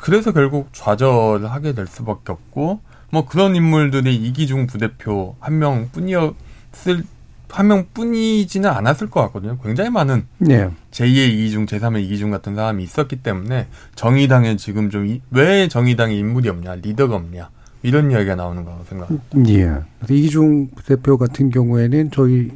[0.00, 7.04] 그래서 결국 좌절을 하게 될 수밖에 없고 뭐 그런 인물들이 이기중 부대표 한 명뿐이었을
[7.50, 9.58] 한 명뿐이지는 않았을 것 같거든요.
[9.62, 10.70] 굉장히 많은 네.
[10.90, 16.76] 제2의 이중, 제3의 이중 같은 사람이 있었기 때문에 정의당에 지금 좀 왜 정의당에 인물이 없냐,
[16.76, 17.50] 리더가 없냐
[17.82, 19.50] 이런 이야기가 나오는 거라고 생각합니다.
[19.50, 19.82] 예.
[19.98, 22.50] 그래서 이기중 대표 같은 경우에는 저희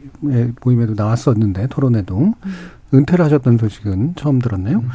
[0.65, 2.35] 모임에도 나왔었는데 토론에도 음.
[2.97, 4.79] 은퇴를 하셨던 소식은 처음 들었네요.
[4.79, 4.89] 음.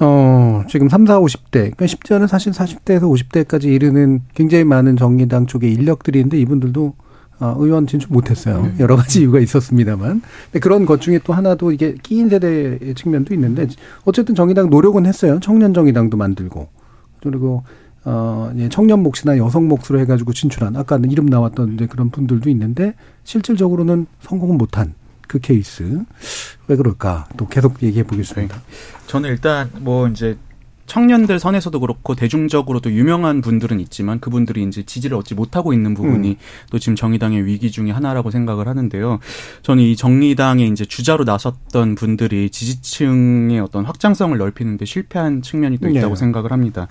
[0.00, 1.50] 어, 지금 3, 4, 50대.
[1.52, 6.94] 그러니까 쉽지 않은 사실 40대에서 50대까지 이르는 굉장히 많은 정의당 쪽의 인력들이 있는데 이분들도
[7.40, 8.62] 어, 의원 진출 못했어요.
[8.62, 8.74] 네.
[8.80, 10.22] 여러 가지 이유가 있었습니다만.
[10.44, 13.68] 근데 그런 것 중에 또 하나도 이게 끼인 세대의 측면도 있는데
[14.04, 15.38] 어쨌든 정의당 노력은 했어요.
[15.40, 16.68] 청년 정의당도 만들고
[17.22, 17.62] 그리고
[18.04, 22.94] 어, 예, 청년 몫이나 여성 몫으로 해가지고 진출한 아까 이름 나왔던 이제 그런 분들도 있는데
[23.24, 24.94] 실질적으로는 성공은 못한
[25.28, 26.04] 그 케이스
[26.66, 28.56] 왜 그럴까 또 계속 얘기해 보겠습니다.
[28.56, 28.62] 네.
[29.06, 30.36] 저는 일단 뭐 이제
[30.88, 36.36] 청년들 선에서도 그렇고 대중적으로도 유명한 분들은 있지만 그분들이 이제 지지를 얻지 못하고 있는 부분이 음.
[36.70, 39.20] 또 지금 정의당의 위기 중의 하나라고 생각을 하는데요.
[39.62, 46.14] 저는 이 정의당에 이제 주자로 나섰던 분들이 지지층의 어떤 확장성을 넓히는데 실패한 측면이 또 있다고
[46.14, 46.16] 네.
[46.16, 46.88] 생각을 합니다.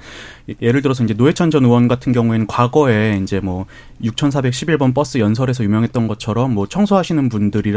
[0.61, 3.65] 예를 들어서 이제 노회찬 전 의원 같은 경우에는 과거에 이제 뭐
[4.03, 7.71] 6,411번 버스 연설에서 유명했던 것처럼 뭐 청소하시는 분들이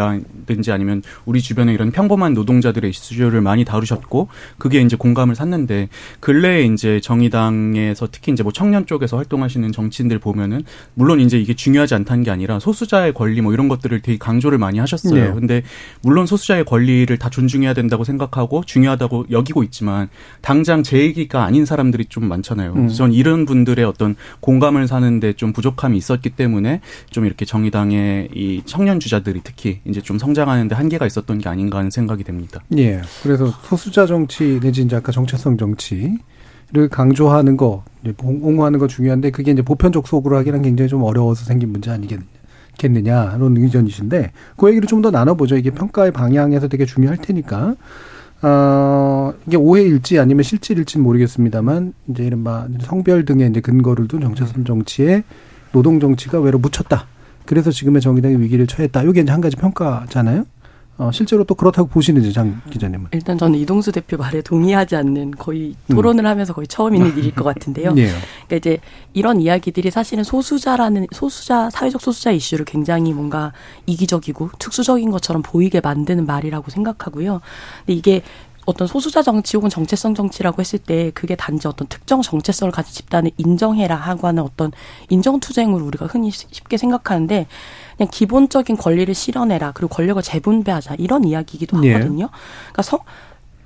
[0.51, 6.65] 라든지 아니면 우리 주변에 이런 평범한 노동자들의 이슈를 많이 다루셨고 그게 이제 공감을 샀는데 근래에
[6.65, 12.25] 이제 정의당에서 특히 이제 뭐 청년 쪽에서 활동하시는 정치인들 보면은 물론 이제 이게 중요하지 않다는
[12.25, 15.15] 게 아니라 소수자의 권리 뭐 이런 것들을 되게 강조를 많이 하셨어요.
[15.15, 15.33] 네.
[15.33, 15.63] 근데
[16.03, 20.09] 물론 소수자의 권리를 다 존중해야 된다고 생각하고 중요하다고 여기고 있지만
[20.41, 22.73] 당장 제 얘기가 아닌 사람들이 좀 많잖아요.
[22.75, 22.89] 음.
[22.89, 29.01] 전 이런 분들의 어떤 공감을 사는데 좀 부족함이 있었기 때문에 좀 이렇게 정의당의 이 청년
[29.01, 32.61] 주자들이 특히 이제 좀 성장 하는데 한계가 있었던 게 아닌가 하는 생각이 됩니다.
[32.77, 33.03] 예.
[33.23, 36.19] 그래서 소수자 정치 내지 이제 아까 정체성 정치
[36.73, 37.83] 를 강조하는 거,
[38.23, 43.57] 옹호하는 거 중요한데 그게 이제 보편적 속으로 하기는 굉장히 좀 어려워서 생긴 문제 아니겠느냐 이런
[43.57, 45.57] 의견이신데 그 얘기를 좀 더 나눠보죠.
[45.57, 47.75] 이게 평가의 방향에서 되게 중요할 테니까.
[48.43, 55.25] 어, 이게 오해일지 아니면 실질일지는 모르겠습니다만 이제 이른바 성별 등의 이제 근거를 둔 정체성 정치에
[55.73, 57.07] 노동 정치가 외로 묻혔다.
[57.47, 59.03] 그래서 지금의 정의당이 위기를 처했다.
[59.03, 60.45] 이게 이제 한 가지 평가잖아요.
[61.01, 63.07] 어, 실제로 또 그렇다고 보시는지 장 기자님은?
[63.13, 65.95] 일단 저는 이동수 대표 말에 동의하지 않는 거의 음.
[65.95, 66.27] 토론을 음.
[66.27, 67.95] 하면서 거의 처음 있는 일일 것 같은데요.
[67.95, 68.09] 네.
[68.47, 68.79] 그러니까 이제
[69.15, 73.55] 이런 이야기들이 사실은 소수자라는 소수자 사회적 소수자 이슈를 굉장히 뭔가
[73.87, 77.41] 이기적이고 특수적인 것처럼 보이게 만드는 말이라고 생각하고요.
[77.87, 78.23] 근데 이게
[78.71, 83.33] 어떤 소수자 정치 혹은 정체성 정치라고 했을 때 그게 단지 어떤 특정 정체성을 가진 집단을
[83.37, 84.71] 인정해라 하고 하는 어떤
[85.09, 87.47] 인정투쟁으로 우리가 흔히 쉽게 생각하는데
[87.97, 91.95] 그냥 기본적인 권리를 실현해라 그리고 권력을 재분배하자 이런 이야기이기도 예.
[91.95, 92.27] 하거든요.
[92.27, 92.39] 예.
[92.67, 93.01] 그러니까 성,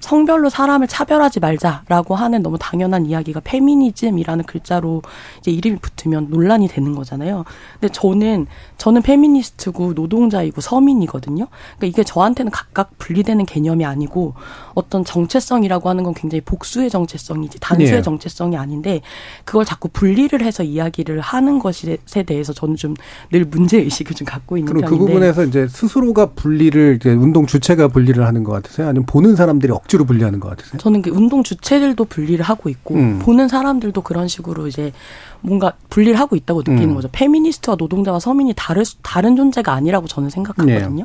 [0.05, 5.03] 성별로 사람을 차별하지 말자라고 하는 너무 당연한 이야기가 페미니즘이라는 글자로
[5.38, 7.45] 이제 이름이 붙으면 논란이 되는 거잖아요.
[7.81, 8.47] 근데 저는
[8.79, 11.47] 저는 페미니스트고 노동자이고 서민이거든요.
[11.77, 14.35] 그러니까 이게 저한테는 각각 분리되는 개념이 아니고
[14.75, 18.03] 어떤 정체성이라고 하는 건 굉장히 복수의 정체성이지 단수의 네.
[18.03, 19.01] 정체성이 아닌데
[19.45, 22.95] 그걸 자꾸 분리를 해서 이야기를 하는 것에 대해서 저는 좀
[23.31, 27.11] 늘 문제 의식을 좀 갖고 있는 그럼 그 편인데 그 부분에서 이제 스스로가 분리를 이제
[27.11, 28.88] 운동 주체가 분리를 하는 것 같으세요?
[28.88, 30.79] 아니면 보는 사람들이 억지 억지로 분리하는 것 같으세요?
[30.79, 33.19] 저는 그 운동 주체들도 분리를 하고 있고 음.
[33.21, 34.93] 보는 사람들도 그런 식으로 이제
[35.41, 36.95] 뭔가 분리를 하고 있다고 느끼는 음.
[36.95, 37.09] 거죠.
[37.13, 41.05] 페미니스트와 노동자와 서민이 다를 다른 존재가 아니라고 저는 생각하거든요.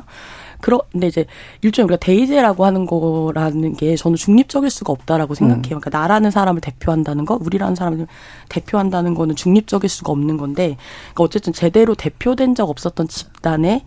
[0.60, 1.24] 그런데 이제
[1.62, 5.76] 일종의 우리가 대의제라고 하는 거라는 게 저는 중립적일 수가 없다라고 생각해요.
[5.76, 5.80] 음.
[5.80, 8.06] 그러니까 나라는 사람을 대표한다는 거, 우리라는 사람을
[8.50, 10.76] 대표한다는 거는 중립적일 수가 없는 건데,
[11.14, 13.84] 그러니까 어쨌든 제대로 대표된 적 없었던 집단의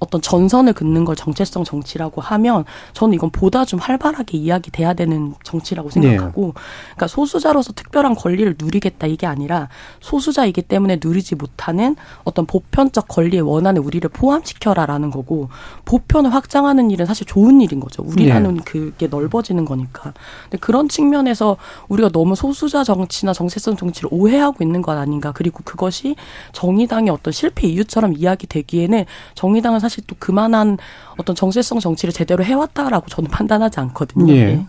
[0.00, 5.34] 어떤 전선을 긋는 걸 정체성 정치라고 하면 저는 이건 보다 좀 활발하게 이야기 돼야 되는
[5.42, 6.52] 정치라고 생각하고 네.
[6.84, 9.68] 그러니까 소수자로서 특별한 권리를 누리겠다 이게 아니라
[10.00, 15.48] 소수자이기 때문에 누리지 못하는 어떤 보편적 권리의 원한에 우리를 포함시켜라라는 거고
[15.84, 18.02] 보편을 확장하는 일은 사실 좋은 일인 거죠.
[18.02, 18.60] 우리라는 네.
[18.64, 20.12] 그게 넓어지는 거니까.
[20.44, 21.56] 근데 그런 측면에서
[21.88, 25.32] 우리가 너무 소수자 정치나 정체성 정치를 오해하고 있는 것 아닌가.
[25.32, 26.16] 그리고 그것이
[26.52, 30.78] 정의당의 어떤 실패 이유처럼 이야기되기에는 정의당은 사실 또 그만한
[31.16, 34.32] 어떤 정체성 정치를 제대로 해왔다라고 저는 판단하지 않거든요.
[34.32, 34.44] 예.
[34.44, 34.66] 네.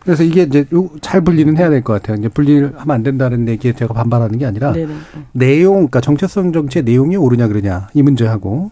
[0.00, 0.64] 그래서 이게 이제
[1.02, 2.16] 잘 분리는 해야 될 것 같아요.
[2.16, 4.94] 이제 분리를 하면 안 된다는 얘기에 제가 반발하는 게 아니라 네네.
[5.32, 8.70] 내용, 그러니까 정체성 정치의 내용이 옳으냐 그러냐 이 문제하고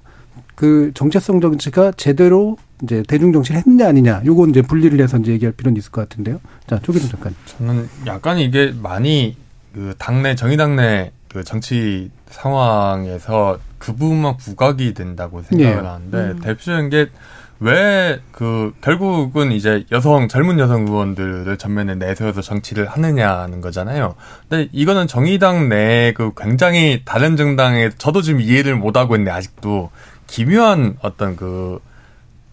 [0.54, 5.52] 그 정체성 정치가 제대로 이제 대중 정치를 했느냐 아니냐 요건 이제 분리를 해서 이제 얘기할
[5.52, 6.40] 필요는 있을 것 같은데요.
[6.66, 9.36] 자 조기동 작가 저는 약간 이게 많이
[9.74, 15.88] 그 당내 정의당 내그 정치 상황에서 그 부분만 부각이 된다고 생각을 네.
[15.88, 16.40] 하는데 음.
[16.40, 17.06] 대표적인 게
[17.60, 24.14] 왜 그 결국은 이제 여성 젊은 여성 의원들을 전면에 내세워서 정치를 하느냐는 거잖아요.
[24.48, 29.90] 근데 이거는 정의당 내 그 굉장히 다른 정당에 저도 지금 이해를 못 하고 있는데 아직도
[30.28, 31.80] 기묘한 어떤 그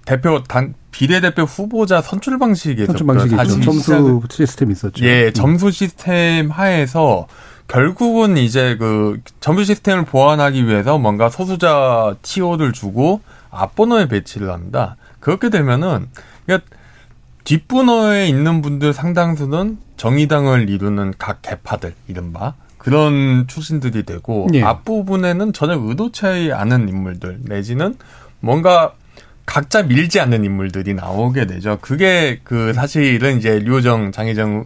[0.05, 5.05] 대표 단 비례대표 후보자 선출 방식에서 선출 방식이 점수 시스템 있었죠.
[5.05, 7.27] 예, 점수 시스템 하에서
[7.67, 14.97] 결국은 이제 그 점수 시스템을 보완하기 위해서 뭔가 소수자 티오를 주고 앞번호에 배치를 합니다.
[15.19, 16.08] 그렇게 되면은
[16.45, 16.69] 그러니까
[17.43, 24.62] 뒷번호에 있는 분들 상당수는 정의당을 이루는 각 개파들 이른바 그런 출신들이 되고 예.
[24.62, 27.95] 앞부분에는 전혀 의도치 않은 인물들 내지는
[28.39, 28.93] 뭔가
[29.45, 31.78] 각자 밀지 않는 인물들이 나오게 되죠.
[31.82, 34.65] 그게 그 사실은 이제 류호정 장혜정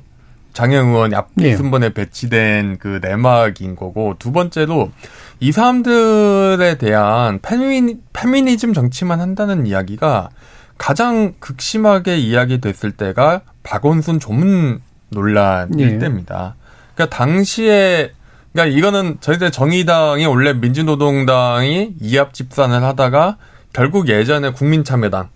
[0.54, 1.56] 장영 의원 앞 네.
[1.56, 4.92] 순번에 배치된 그 내막인 거고 두 번째로
[5.40, 10.30] 이 사람들에 대한 페미니, 페미니즘 정치만 한다는 이야기가
[10.78, 16.00] 가장 극심하게 이야기됐을 때가 박원순 조문 논란일 네.
[16.00, 16.56] 때입니다.
[16.96, 18.12] 그러니까 당시에
[18.52, 23.38] 그러니까 이거는 저희들 정의당이 원래 민주노동당이 이합 집산을 하다가
[23.74, 25.30] 결국 예전에 국민참여당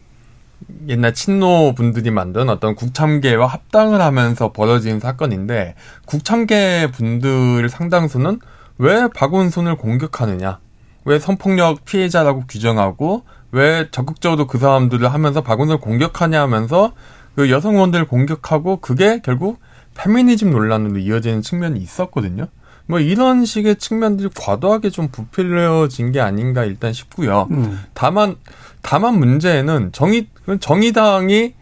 [0.88, 8.40] 옛날 친노 분들이 만든 어떤 국참계와 합당을 하면서 벌어진 사건인데 국참계 분들 상당수는
[8.78, 10.60] 왜 박원순을 공격하느냐?
[11.06, 16.94] 왜 성폭력 피해자라고 규정하고 왜 적극적으로 그 사람들을 하면서 박원순을 공격하냐 하면서
[17.36, 19.60] 그 여성 의원들을 공격하고 그게 결국
[19.96, 22.48] 페미니즘 논란으로 이어지는 측면이 있었거든요.
[22.86, 27.48] 뭐 이런 식의 측면들이 과도하게 좀 부풀려진 게 아닌가 일단 싶고요.
[27.52, 27.80] 음.
[27.94, 28.36] 다만
[28.84, 30.28] 다만 문제는 정의
[30.60, 31.56] 정의당이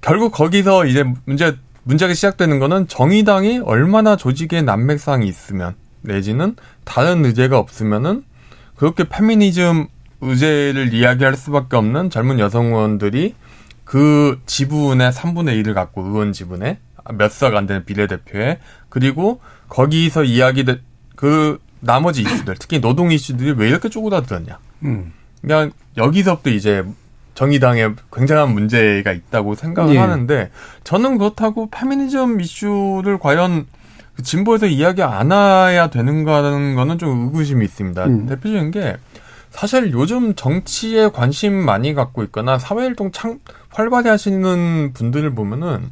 [0.00, 7.58] 결국 거기서 이제 문제 문제가 시작되는 거는 정의당이 얼마나 조직의 난맥상이 있으면 내지는 다른 의제가
[7.58, 8.24] 없으면은
[8.76, 9.88] 그렇게 페미니즘
[10.22, 13.34] 의제를 이야기할 수밖에 없는 젊은 여성 의원들이
[13.84, 16.78] 그 지분의 3분의 1을 갖고 의원 지분에
[17.12, 20.80] 몇석 안 되는 비례대표에 그리고 거기서 이야기된
[21.16, 24.58] 그 나머지 이슈들 특히 노동 이슈들이 왜 이렇게 쪼그라들었냐.
[24.84, 25.12] 음.
[25.40, 26.84] 그냥 여기서부터 이제
[27.34, 29.98] 정의당에 굉장한 문제가 있다고 생각을 예.
[29.98, 30.50] 하는데
[30.84, 33.66] 저는 그렇다고 페미니즘 이슈를 과연
[34.14, 38.04] 그 진보에서 이야기 안 해야 되는가라는 거는 좀 의구심이 있습니다.
[38.04, 38.26] 음.
[38.26, 38.96] 대표적인 게
[39.50, 43.38] 사실 요즘 정치에 관심 많이 갖고 있거나 사회활동 창
[43.70, 45.90] 활발히 하시는 분들을 보면은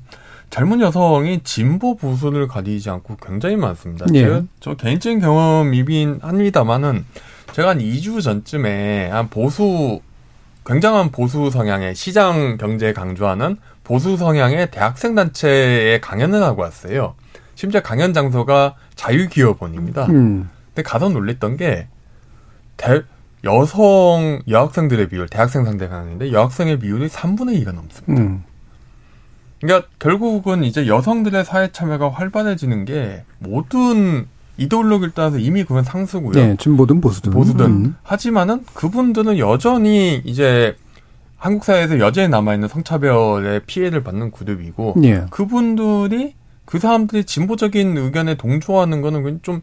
[0.50, 4.06] 젊은 여성이 진보 보수를 가리지 않고 굉장히 많습니다.
[4.14, 4.20] 예.
[4.20, 7.04] 제가 저 개인적인 경험이긴 합니다만은
[7.52, 10.00] 제가 한 2주 전쯤에 한 보수
[10.64, 17.14] 굉장한 보수 성향의 시장 경제 강조하는 보수 성향의 대학생 단체에 강연을 하고 왔어요.
[17.54, 20.06] 심지어 강연 장소가 자유기업원입니다.
[20.06, 20.50] 음.
[20.68, 21.88] 근데 가서 놀랬던 게
[22.76, 23.02] 대,
[23.44, 28.22] 여성 여학생들의 비율, 대학생 상대 강연인데 여학생의 비율이 3분의 2가 넘습니다.
[28.22, 28.44] 음.
[29.60, 36.32] 그러니까 결국은 이제 여성들의 사회 참여가 활발해지는 게 모든 이데올로기를 따라서 이미 그건 상수고요.
[36.32, 37.32] 네, 진보든 보수든.
[37.32, 37.66] 보수든.
[37.66, 37.96] 음.
[38.02, 40.76] 하지만은 그분들은 여전히 이제
[41.36, 45.24] 한국 사회에서 여전히 남아있는 성차별의 피해를 받는 그룹이고 예.
[45.30, 49.62] 그분들이 그 사람들이 진보적인 의견에 동조하는 거는 좀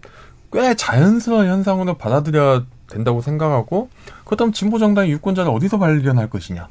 [0.55, 3.89] 꽤 자연스러운 현상으로 받아들여야 된다고 생각하고
[4.23, 6.69] 그렇다면 진보 정당의 유권자를 어디서 발견할 것이냐?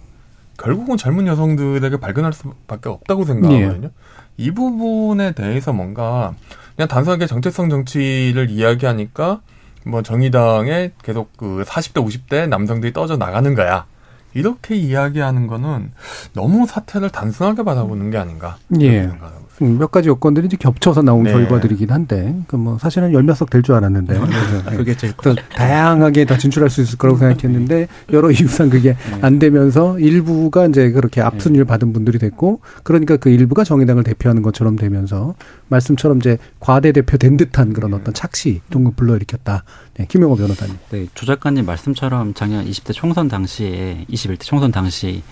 [0.56, 3.84] 결국은 젊은 여성들에게 발견할 수밖에 없다고 생각하거든요.
[3.84, 3.90] 예.
[4.38, 6.34] 이 부분에 대해서 뭔가
[6.76, 9.40] 그냥 단순하게 정체성 정치를 이야기하니까
[9.86, 13.86] 뭐 정의당에 계속 그 40대 50대 남성들이 떠져 나가는 거야.
[14.32, 15.92] 이렇게 이야기하는 거는
[16.32, 18.56] 너무 사태를 단순하게 바라보는 게 아닌가.
[18.80, 19.02] 예.
[19.02, 19.43] 생각합니다.
[19.62, 21.32] 음, 몇 가지 요건들이 이제 겹쳐서 나온 네.
[21.32, 24.76] 결과들이긴 한데, 그 뭐 사실은 열몇 석 될 줄 알았는데, 네.
[24.76, 29.18] 그게 제일 더 다양하게 다 진출할 수 있을 거라고 생각했는데 여러 이유상 그게 네.
[29.20, 34.76] 안 되면서 일부가 이제 그렇게 앞순위를 받은 분들이 됐고, 그러니까 그 일부가 정의당을 대표하는 것처럼
[34.76, 35.34] 되면서
[35.68, 37.96] 말씀처럼 이제 과대 대표된 듯한 그런 네.
[37.98, 39.64] 어떤 착시 정도 불러일으켰다.
[39.98, 40.76] 네, 김영호 변호사님.
[40.90, 45.22] 네, 조 작가님 말씀처럼 작년 20대 총선 당시에 21대 총선 당시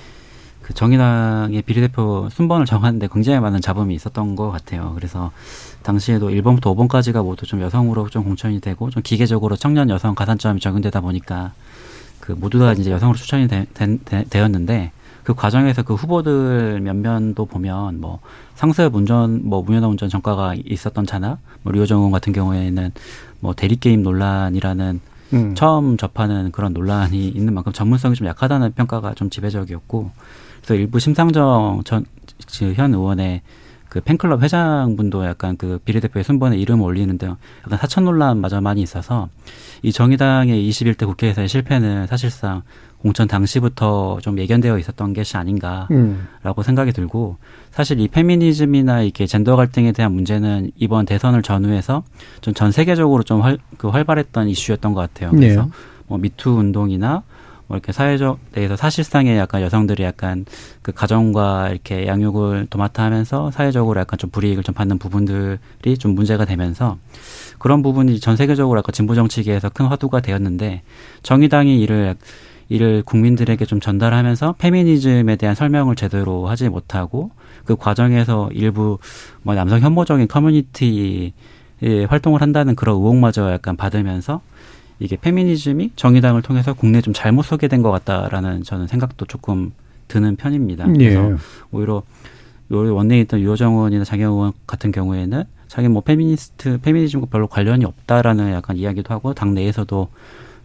[0.62, 4.92] 그 정의당의 비례대표 순번을 정하는데 굉장히 많은 잡음이 있었던 것 같아요.
[4.94, 5.33] 그래서
[5.83, 11.01] 당시에도 1번부터 5번까지가 모두 좀 여성으로 좀 공천이 되고 좀 기계적으로 청년 여성 가산점이 적용되다
[11.01, 11.53] 보니까
[12.20, 14.92] 그 모두 다 이제 여성으로 추천이 되, 되, 되었는데
[15.25, 18.20] 그 과정에서 그 후보들 면면도 보면 뭐
[18.55, 22.92] 상습 운전 뭐 무연한 운전 전과가 있었던 차나 뭐 류호정 같은 경우에는
[23.40, 25.01] 뭐 대리 게임 논란이라는
[25.33, 25.55] 음.
[25.55, 30.11] 처음 접하는 그런 논란이 있는 만큼 전문성이 좀 약하다는 평가가 좀 지배적이었고
[30.62, 32.05] 그래서 일부 심상정 전
[32.75, 33.42] 현 의원의
[33.88, 39.29] 그 팬클럽 회장분도 약간 그 비례대표의 순번에 이름을 올리는데 약간 사천 논란마저 많이 있어서
[39.83, 42.62] 이 정의당의 21대 국회에서의 실패는 사실상
[42.98, 46.62] 공천 당시부터 좀 예견되어 있었던 것이 아닌가라고 음.
[46.64, 47.37] 생각이 들고
[47.70, 52.03] 사실 이 페미니즘이나 이렇게 젠더 갈등에 대한 문제는 이번 대선을 전후해서
[52.40, 55.33] 좀 전 세계적으로 좀 활, 그 활발했던 이슈였던 것 같아요.
[55.33, 55.70] 그래서 네.
[56.07, 57.25] 뭐 미투 운동이나
[57.66, 60.44] 뭐 이렇게 사회적 내에서 사실상의 약간 여성들이 약간
[60.83, 66.44] 그 가정과 이렇게 양육을 도맡아 하면서 사회적으로 약간 좀 불이익을 좀 받는 부분들이 좀 문제가
[66.44, 66.98] 되면서
[67.59, 70.83] 그런 부분이 전 세계적으로 약간 진보 정치계에서 큰 화두가 되었는데
[71.22, 72.16] 정의당이 이를
[72.68, 77.31] 이를 국민들에게 좀 전달하면서 페미니즘에 대한 설명을 제대로 하지 못하고
[77.64, 78.98] 그 과정에서 일부
[79.42, 81.35] 뭐 남성 혐오적인 커뮤니티
[82.09, 84.40] 활동을 한다는 그런 의혹마저 약간 받으면서
[84.98, 89.72] 이게 페미니즘이 정의당을 통해서 국내에 좀 잘못 소개된 것 같다라는 저는 생각도 조금
[90.09, 90.87] 드는 편입니다.
[90.88, 90.92] 예.
[90.92, 91.37] 그래서 예.
[91.70, 92.02] 오히려
[92.68, 98.52] 원내에 있던 류호정 의원이나 장혜영 의원 같은 경우에는 자기 뭐 페미니스트 페미니즘과 별로 관련이 없다라는
[98.52, 100.09] 약간 이야기도 하고 당 내에서도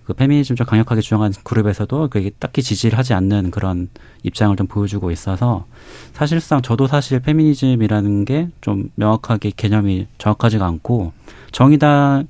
[0.05, 3.89] 그 페미니즘 좀 강력하게 주장한 그룹에서도 그게 딱히 지지를 하지 않는 그런
[4.23, 5.65] 입장을 좀 보여주고 있어서
[6.13, 11.11] 사실상 저도 사실 페미니즘이라는 게 좀 명확하게 개념이 정확하지가 않고
[11.51, 12.27] 정의당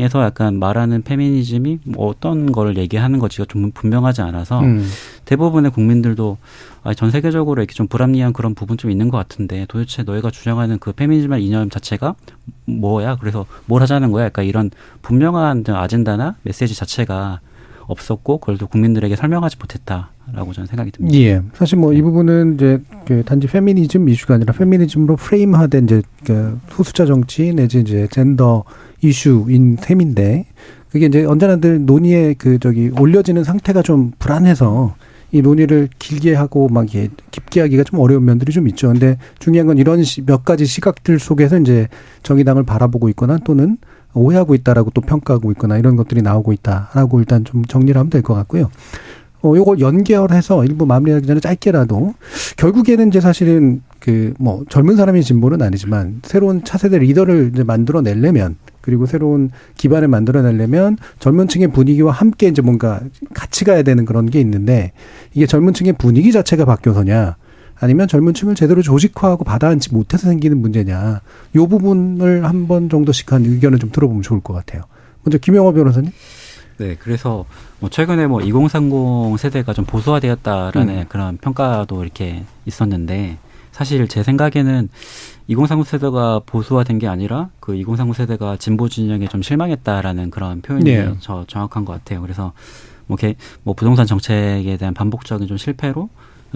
[0.00, 4.86] 에서 약간 말하는 페미니즘이 뭐 어떤 걸 얘기하는 건지가 좀 분명하지 않아서 음.
[5.24, 6.38] 대부분의 국민들도
[6.84, 10.78] 아, 전 세계적으로 이렇게 좀 불합리한 그런 부분 좀 있는 것 같은데 도대체 너희가 주장하는
[10.78, 12.14] 그 페미니즘의 이념 자체가
[12.66, 13.16] 뭐야?
[13.16, 14.26] 그래서 뭘 하자는 거야?
[14.26, 14.70] 약간 이런
[15.02, 17.40] 분명한 아젠다나 메시지 자체가
[17.88, 21.18] 없었고 그걸 또 국민들에게 설명하지 못했다라고 저는 생각이 듭니다.
[21.18, 21.42] 예.
[21.54, 27.52] 사실 뭐이 부분은 이제 그 단지 페미니즘 이슈가 아니라 페미니즘으로 프레임화된 이제 그 소수자 정치
[27.52, 28.64] 내지 이제 젠더
[29.00, 30.46] 이슈인 셈인데
[30.90, 34.94] 그게 이제 언제나 늘 논의에 그 저기 올려지는 상태가 좀 불안해서
[35.30, 38.88] 이 논의를 길게 하고 막 이게 깊게 하기가 좀 어려운 면들이 좀 있죠.
[38.88, 41.88] 근데 중요한 건 이런 몇 가지 시각들 속에서 이제
[42.22, 43.76] 정의당을 바라보고 있거나 또는
[44.14, 48.32] 오해하고 있다라고 또 평가하고 있거나 이런 것들이 나오고 있다라고 일단 좀 정리를 하면 될 것
[48.34, 48.70] 같고요.
[49.42, 52.14] 어, 요거 연결해서 일부 마무리하기 전에 짧게라도
[52.56, 58.56] 결국에는 이제 사실은 그 뭐 젊은 사람의 진보는 아니지만 새로운 차세대 리더를 이제 만들어 내려면
[58.80, 63.00] 그리고 새로운 기반을 만들어 내려면 젊은 층의 분위기와 함께 이제 뭔가
[63.34, 64.92] 같이 가야 되는 그런 게 있는데
[65.34, 67.36] 이게 젊은 층의 분위기 자체가 바뀌어서냐
[67.80, 71.20] 아니면 젊은 층을 제대로 조직화하고 받아안지 못해서 생기는 문제냐
[71.56, 74.82] 요 부분을 한 번 정도씩 한 의견을 좀 들어보면 좋을 것 같아요.
[75.22, 76.10] 먼저 김영호 변호사님.
[76.78, 77.44] 네, 그래서
[77.80, 81.04] 뭐 최근에 뭐 2030 세대가 좀 보수화되었다라는 음.
[81.08, 83.38] 그런 평가도 이렇게 있었는데
[83.72, 84.88] 사실 제 생각에는
[85.48, 91.14] 2030 세대가 보수화된 게 아니라 그 2030 세대가 진보 진영에 좀 실망했다라는 그런 표현이 네.
[91.20, 92.22] 저 정확한 것 같아요.
[92.22, 92.52] 그래서
[93.06, 96.08] 뭐, 이렇게 뭐 부동산 정책에 대한 반복적인 좀 실패로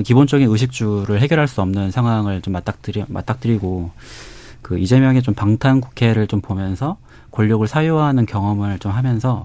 [0.05, 3.91] 기본적인 의식주를 해결할 수 없는 상황을 좀 맞닥뜨리, 맞닥뜨리고
[4.62, 6.97] 그 이재명의 좀 방탄 국회를 좀 보면서
[7.31, 9.45] 권력을 사유화하는 경험을 좀 하면서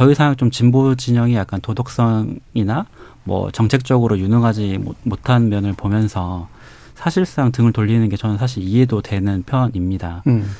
[0.00, 2.86] 더 이상 좀 진보 진영이 약간 도덕성이나
[3.24, 6.48] 뭐 정책적으로 유능하지 못한 면을 보면서
[6.94, 10.22] 사실상 등을 돌리는 게 저는 사실 이해도 되는 편입니다.
[10.26, 10.50] 음.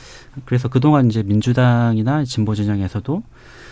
[0.45, 3.23] 그래서 그동안 이제 민주당이나 진보 진영에서도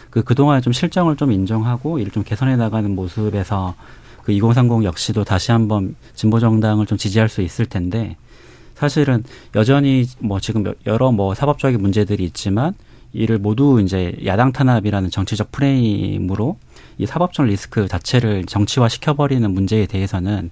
[0.08, 3.74] 그 그동안 좀 실정을 좀 인정하고 이를 좀 개선해 나가는 모습에서
[4.22, 8.16] 그 2030 역시도 다시 한번 진보 정당을 좀 지지할 수 있을 텐데
[8.74, 9.22] 사실은
[9.54, 12.72] 여전히 뭐 지금 여러 뭐 사법적인 문제들이 있지만
[13.12, 16.56] 이를 모두 이제 야당 탄압이라는 정치적 프레임으로
[16.98, 20.50] 이 사법적 리스크 자체를 정치화 시켜버리는 문제에 대해서는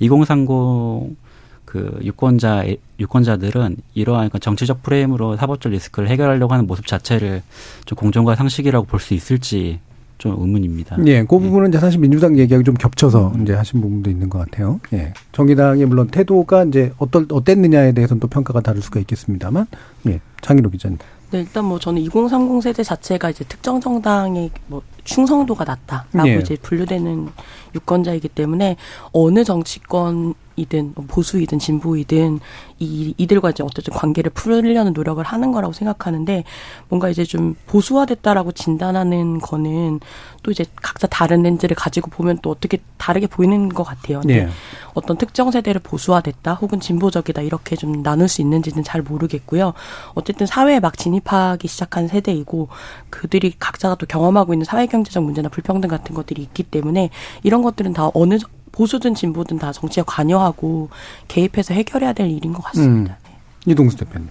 [0.00, 2.64] 2030그 유권자
[3.00, 7.42] 유권자들은 이러한 그 정치적 프레임으로 사법적 리스크를 해결하려고 하는 모습 자체를
[7.84, 9.80] 좀 공정과 상식이라고 볼 수 있을지
[10.18, 10.96] 좀 의문입니다.
[11.06, 13.42] 예, 그 부분은 이제 사실 민주당 얘기하고 좀 겹쳐서 음.
[13.42, 14.80] 이제 하신 부분도 있는 것 같아요.
[14.94, 15.12] 예.
[15.32, 19.66] 정의당의 물론 태도가 이제 어떨, 어땠느냐에 대해서는 또 평가가 다를 수가 있겠습니다만,
[20.08, 20.20] 예.
[20.40, 20.96] 장희로 기자님.
[21.36, 26.38] 네, 일단 뭐 저는 2030 세대 자체가 이제 특정 정당의 뭐 충성도가 낮다라고 예.
[26.38, 27.28] 이제 분류되는
[27.74, 28.76] 유권자이기 때문에
[29.12, 32.40] 어느 정치권 이든 뭐 보수이든 진보이든
[32.78, 36.44] 이 이들과 이제 어쨌든 관계를 풀려는 노력을 하는 거라고 생각하는데
[36.88, 40.00] 뭔가 이제 좀 보수화됐다라고 진단하는 거는
[40.42, 44.20] 또 이제 각자 다른 렌즈를 가지고 보면 또 어떻게 다르게 보이는 것 같아요.
[44.24, 44.48] 네.
[44.94, 49.74] 어떤 특정 세대를 보수화됐다 혹은 진보적이다 이렇게 좀 나눌 수 있는지는 잘 모르겠고요.
[50.14, 52.68] 어쨌든 사회에 막 진입하기 시작한 세대이고
[53.10, 57.10] 그들이 각자가 또 경험하고 있는 사회 경제적 문제나 불평등 같은 것들이 있기 때문에
[57.42, 58.38] 이런 것들은 다 어느
[58.76, 60.90] 보수든 진보든 다 정치에 관여하고
[61.28, 63.16] 개입해서 해결해야 될 일인 것 같습니다.
[63.22, 63.24] 음.
[63.24, 63.72] 네.
[63.72, 64.28] 이동수 대표님.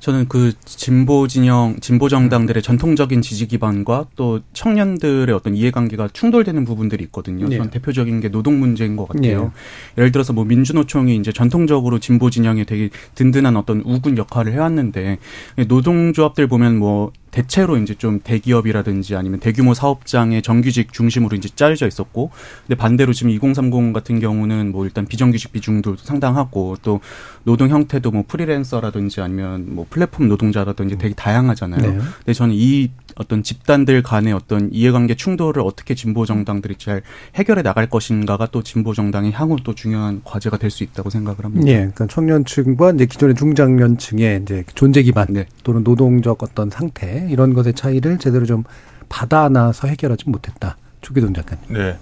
[0.00, 7.04] 저는 그 진보 진영, 진보 정당들의 전통적인 지지 기반과 또 청년들의 어떤 이해관계가 충돌되는 부분들이
[7.04, 7.48] 있거든요.
[7.48, 7.58] 네.
[7.70, 9.44] 대표적인 게 노동 문제인 것 같아요.
[9.44, 9.50] 네.
[9.98, 15.18] 예를 들어서 뭐 민주노총이 이제 전통적으로 진보 진영에 되게 든든한 어떤 우군 역할을 해왔는데
[15.66, 22.30] 노동조합들 보면 뭐 대체로 이제 좀 대기업이라든지 아니면 대규모 사업장의 정규직 중심으로 이제 짜여져 있었고,
[22.66, 27.00] 근데 반대로 지금 2030 같은 경우는 뭐 일단 비정규직 비중도 상당하고 또
[27.44, 31.80] 노동 형태도 뭐 프리랜서라든지 아니면 뭐 플랫폼 노동자라든지 되게 다양하잖아요.
[31.80, 31.98] 네.
[32.18, 37.02] 근데 저는 이 어떤 집단들 간의 어떤 이해관계 충돌을 어떻게 진보 정당들이 잘
[37.34, 41.66] 해결해 나갈 것인가가 또 진보 정당의 향후 또 중요한 과제가 될 수 있다고 생각을 합니다.
[41.66, 45.46] 예, 그러니까 청년층과 이제 기존의 중장년층의 이제 존재 기반 네.
[45.64, 48.64] 또는 노동적 어떤 상태 이런 것의 차이를 제대로 좀
[49.08, 50.76] 받아 안아서 해결하지 못했다.
[51.00, 51.64] 주기동 작가님.
[51.72, 51.98] 네,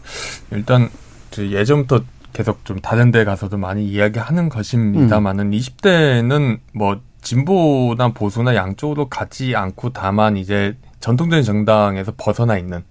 [0.50, 0.88] 일단
[1.38, 5.50] 예전부터 계속 좀 다른 데 가서도 많이 이야기하는 것입니다만은 음.
[5.52, 12.84] 20대는 뭐 진보나 보수나 양쪽으로 가지 않고 다만 이제 전통적인 정당에서 벗어나 있는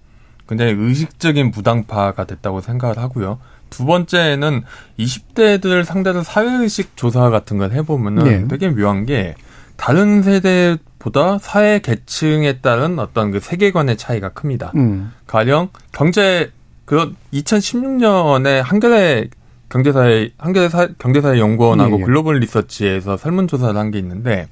[0.46, 3.38] 굉장히 의식적인 무당파가 됐다고 생각을 하고요.
[3.70, 4.62] 두 번째는
[4.98, 8.48] 20대들 상대로 사회의식 조사 같은 걸 해보면은 네.
[8.48, 9.34] 되게 묘한 게
[9.76, 14.70] 다른 세대보다 사회 계층에 따른 어떤 그 세계관의 차이가 큽니다.
[14.76, 15.12] 음.
[15.26, 16.52] 가령 경제
[16.84, 19.30] 그 2016년에 한겨레
[19.68, 22.04] 경제사회 한겨레 사, 경제사회 연구원하고 예, 예.
[22.04, 24.48] 글로벌 리서치에서 설문조사를 한 게 있는데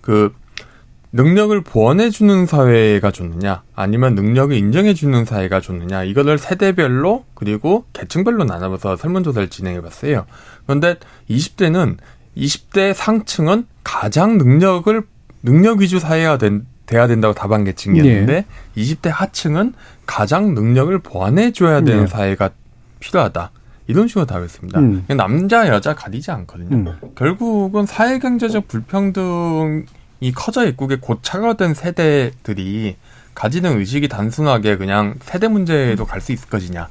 [0.00, 0.32] 그
[1.12, 8.44] 능력을 보완해 주는 사회가 좋느냐, 아니면 능력을 인정해 주는 사회가 좋느냐, 이거를 세대별로, 그리고 계층별로
[8.44, 10.26] 나눠서 설문조사를 진행해 봤어요.
[10.66, 10.96] 그런데
[11.30, 11.96] 20대는,
[12.36, 15.02] 20대 상층은 가장 능력을,
[15.42, 18.44] 능력 위주 사회가 된, 돼야 된다고 답한 계층이었는데, 네.
[18.76, 19.72] 20대 하층은
[20.04, 22.06] 가장 능력을 보완해 줘야 되는 네.
[22.06, 22.50] 사회가
[23.00, 23.50] 필요하다.
[23.88, 24.78] 이런 식으로 답했습니다.
[24.80, 25.04] 음.
[25.16, 26.76] 남자, 여자 가리지 않거든요.
[26.76, 26.94] 음.
[27.16, 29.86] 결국은 사회 경제적 불평등
[30.20, 32.96] 이 커져 있고 곧 차가된 세대들이
[33.34, 36.88] 가지는 의식이 단순하게 그냥 세대 문제에도 갈 수 있을 것이냐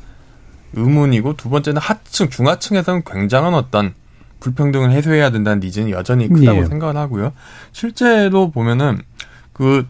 [0.74, 3.94] 의문이고 두 번째는 하층 중하층에서는 굉장한 어떤
[4.40, 6.66] 불평등을 해소해야 된다는 니즈는 여전히 크다고 예.
[6.66, 7.34] 생각을 하고요.
[7.74, 9.02] 실제로 보면은
[9.54, 9.86] 그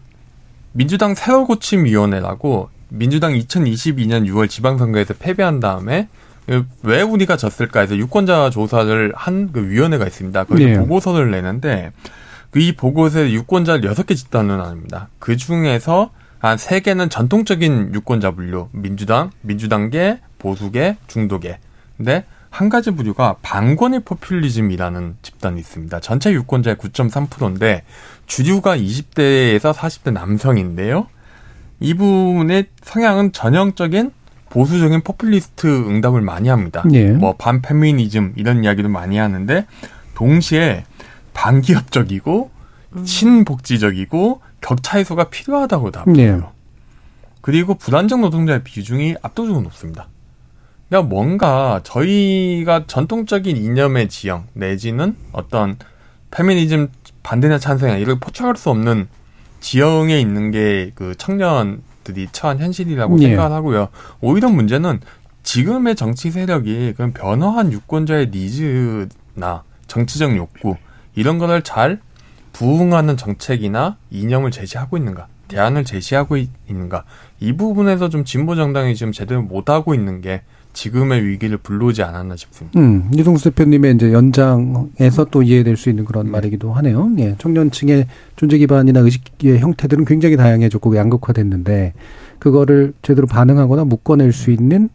[0.72, 6.08] 민주당 새로고침위원회라고 민주당 2022년 6월 지방선거에서 패배한 다음에
[6.82, 10.44] 왜 우리가 졌을까 해서 유권자 조사를 한 그 위원회가 있습니다.
[10.44, 10.78] 거기서 예.
[10.78, 11.92] 보고서를 내는데
[12.50, 15.08] 그 이 보고서에 유권자를 6개 집단으로 나눕니다.
[15.18, 18.68] 그 중에서 한 3개는 전통적인 유권자 분류.
[18.72, 21.58] 민주당, 민주당계, 보수계, 중도계.
[21.96, 26.00] 근데 한 가지 부류가 반권의 포퓰리즘이라는 집단이 있습니다.
[26.00, 27.82] 전체 유권자의 9.3%인데
[28.26, 31.06] 주류가 20대에서 40대 남성인데요.
[31.80, 34.12] 이 부분의 성향은 전형적인
[34.50, 36.84] 보수적인 포퓰리스트 응답을 많이 합니다.
[36.92, 37.10] 예.
[37.10, 39.66] 뭐 반페미니즘 이런 이야기도 많이 하는데
[40.14, 40.84] 동시에
[41.34, 42.50] 반기업적이고
[42.96, 43.04] 음.
[43.04, 46.16] 친복지적이고 격차 해소가 필요하다고 답해요.
[46.18, 46.40] 예.
[47.40, 50.08] 그리고 불안정 노동자의 비중이 압도적으로 높습니다.
[50.88, 55.76] 그러니까 뭔가 저희가 전통적인 이념의 지형 내지는 어떤
[56.30, 56.88] 페미니즘
[57.22, 59.08] 반대냐 찬성이냐 이걸 포착할 수 없는
[59.60, 63.28] 지형에 있는 게 그 청년 들이 처한 현실이라고 예.
[63.28, 63.88] 생각을 하고요.
[64.20, 65.00] 오히려 문제는
[65.42, 70.76] 지금의 정치 세력이 그런 변화한 유권자의 니즈나 정치적 욕구
[71.14, 72.00] 이런 것을 잘
[72.52, 77.04] 부응하는 정책이나 이념을 제시하고 있는가, 대안을 제시하고 있는가
[77.40, 80.42] 이 부분에서 좀 진보 정당이 지금 제대로 못 하고 있는 게
[80.72, 82.78] 지금의 위기를 불러오지 않았나 싶습니다.
[82.78, 86.32] 음, 이동수 대표님의 이제 연장에서 또 이해될 수 있는 그런 네.
[86.32, 87.10] 말이기도 하네요.
[87.18, 88.06] 예, 청년층의
[88.36, 91.94] 존재 기반이나 의식의 형태들은 굉장히 다양해졌고 양극화됐는데
[92.38, 94.88] 그거를 제대로 반응하거나 묶어낼 수 있는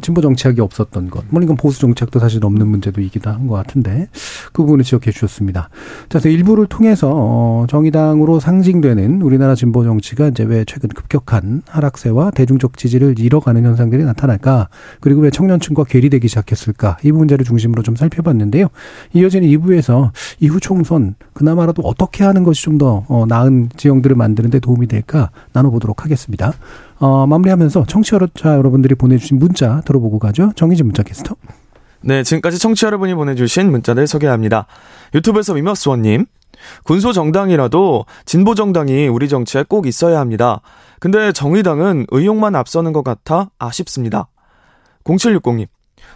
[0.00, 1.24] 진보 정책이 없었던 것.
[1.30, 4.08] 물론 이건 보수 정책도 사실 없는 문제도 이기도 한 것 같은데
[4.52, 5.68] 그 부분을 지적해 주셨습니다.
[6.08, 12.30] 자, 그래서 일부를 통해서 어, 정의당으로 상징되는 우리나라 진보 정치가 이제 왜 최근 급격한 하락세와
[12.30, 14.68] 대중적 지지를 잃어가는 현상들이 나타날까?
[15.00, 16.98] 그리고 왜 청년층과 괴리되기 시작했을까?
[17.02, 18.68] 이 문제를 중심으로 좀 살펴봤는데요.
[19.14, 24.86] 이어지는 2부에서 이후 총선 그나마라도 어떻게 하는 것이 좀더 어, 나은 지형들을 만드는 데 도움이
[24.86, 26.52] 될까 나눠보도록 하겠습니다.
[27.00, 30.52] 어, 마무리하면서 청취자 여러분들이 보내주신 문자 들어보고 가죠.
[30.54, 31.34] 정희진 문자 캐스터.
[32.02, 34.66] 네, 지금까지 청취자 여러분이 보내주신 문자를 소개합니다.
[35.14, 36.26] 유튜브에서 미머스원님.
[36.84, 40.60] 군소 정당이라도 진보 정당이 우리 정치에 꼭 있어야 합니다.
[40.98, 44.28] 근데 정의당은 의욕만 앞서는 것 같아 아쉽습니다.
[45.04, 45.66] 0760님.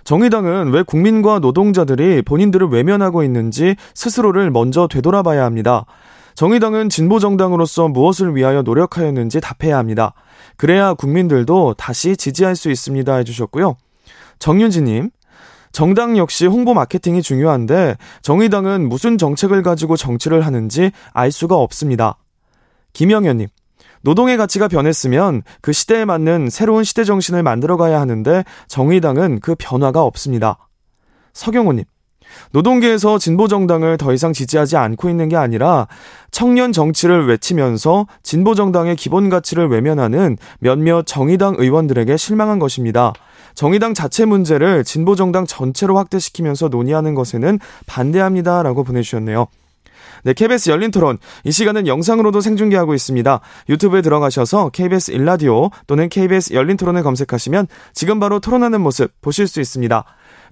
[0.04, 5.86] 정의당은 왜 국민과 노동자들이 본인들을 외면하고 있는지 스스로를 먼저 되돌아봐야 합니다.
[6.34, 10.14] 정의당은 진보 정당으로서 무엇을 위하여 노력하였는지 답해야 합니다.
[10.56, 13.14] 그래야 국민들도 다시 지지할 수 있습니다.
[13.14, 13.76] 해주셨고요.
[14.38, 15.10] 정윤지님,
[15.72, 22.18] 정당 역시 홍보 마케팅이 중요한데 정의당은 무슨 정책을 가지고 정치를 하는지 알 수가 없습니다.
[22.92, 23.48] 김영현님,
[24.02, 30.58] 노동의 가치가 변했으면 그 시대에 맞는 새로운 시대 정신을 만들어가야 하는데 정의당은 그 변화가 없습니다.
[31.32, 31.84] 서경호님,
[32.52, 35.86] 노동계에서 진보 정당을 더 이상 지지하지 않고 있는 게 아니라
[36.30, 43.12] 청년 정치를 외치면서 진보 정당의 기본 가치를 외면하는 몇몇 정의당 의원들에게 실망한 것입니다.
[43.54, 49.46] 정의당 자체 문제를 진보 정당 전체로 확대시키면서 논의하는 것에는 반대합니다라고 보내주셨네요.
[50.24, 51.18] 네, KBS 열린 토론.
[51.44, 53.40] 이 시간은 영상으로도 생중계하고 있습니다.
[53.68, 59.60] 유튜브에 들어가셔서 KBS 일라디오 또는 KBS 열린 토론을 검색하시면 지금 바로 토론하는 모습 보실 수
[59.60, 60.04] 있습니다.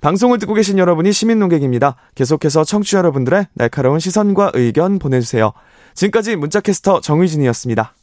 [0.03, 1.95] 방송을 듣고 계신 여러분이 시민 농객입니다.
[2.17, 5.53] 계속해서 청취자 여러분들의 날카로운 시선과 의견 보내주세요.
[5.95, 7.95] 지금까지 문자캐스터 정의진이었습니다.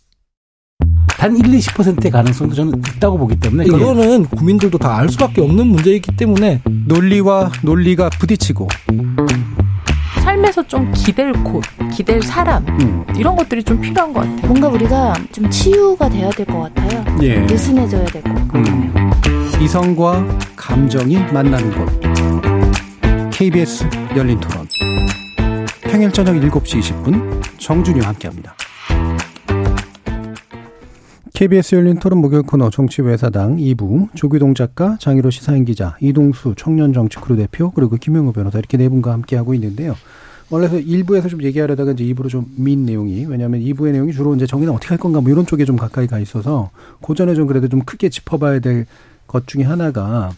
[1.10, 3.70] 단 1, 20%의 가능성도 저는 있다고 보기 때문에 예.
[3.70, 8.70] 그거는 국민들도 다 알 수밖에 없는 문제이기 때문에 논리와 논리가 부딪히고
[10.24, 13.04] 삶에서 좀 기댈 곳, 기댈 사람 음.
[13.18, 14.48] 이런 것들이 좀 필요한 것 같아요.
[14.48, 17.04] 뭔가 우리가 좀 치유가 돼야 될 것 같아요.
[17.24, 17.40] 예.
[17.40, 18.30] 느슨해져야 되고.
[18.56, 18.94] 음.
[19.62, 21.90] 이성과 감정이 만나는 곳.
[23.32, 23.86] KBS
[24.16, 24.68] 열린 토론.
[25.82, 28.56] 평일 저녁 7시 20분 정준이와 함께합니다.
[31.34, 37.72] KBS 열린 토론 목요일 코너 정치외사당 2부 조규동 작가, 장희로 시사인 기자, 이동수 청년정치크루 대표
[37.72, 39.96] 그리고 김영우 변호사 이렇게 네 분과 함께하고 있는데요.
[40.50, 44.74] 원래서 1부에서 좀 얘기하려다가 이제 2부로 좀 민 내용이 왜냐하면 2부의 내용이 주로 이제 정의는
[44.74, 48.10] 어떻게 할 건가 뭐 이런 쪽에 좀 가까이 가 있어서 고전에 좀 그래도 좀 크게
[48.10, 48.86] 짚어봐야 될
[49.30, 50.32] 것 중에 하나가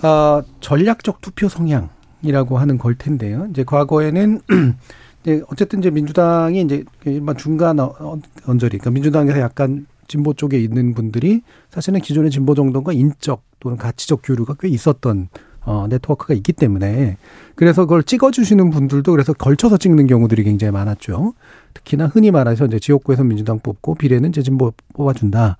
[0.00, 3.46] 아 전략적 투표 성향이라고 하는 걸 텐데요.
[3.50, 4.40] 이제 과거에는
[5.22, 10.94] 이제 어쨌든 이제 민주당이 이제 일반 중간 어, 언저리, 그러니까 민주당에서 약간 진보 쪽에 있는
[10.94, 15.28] 분들이 사실은 기존의 진보 정당과 인적 또는 가치적 교류가 꽤 있었던
[15.66, 17.16] 어, 네트워크가 있기 때문에
[17.54, 21.32] 그래서 그걸 찍어주시는 분들도 그래서 걸쳐서 찍는 경우들이 굉장히 많았죠.
[21.72, 25.56] 특히나 흔히 말해서 이제 지역구에서 민주당 뽑고 비례는 이제 진보 뽑아준다.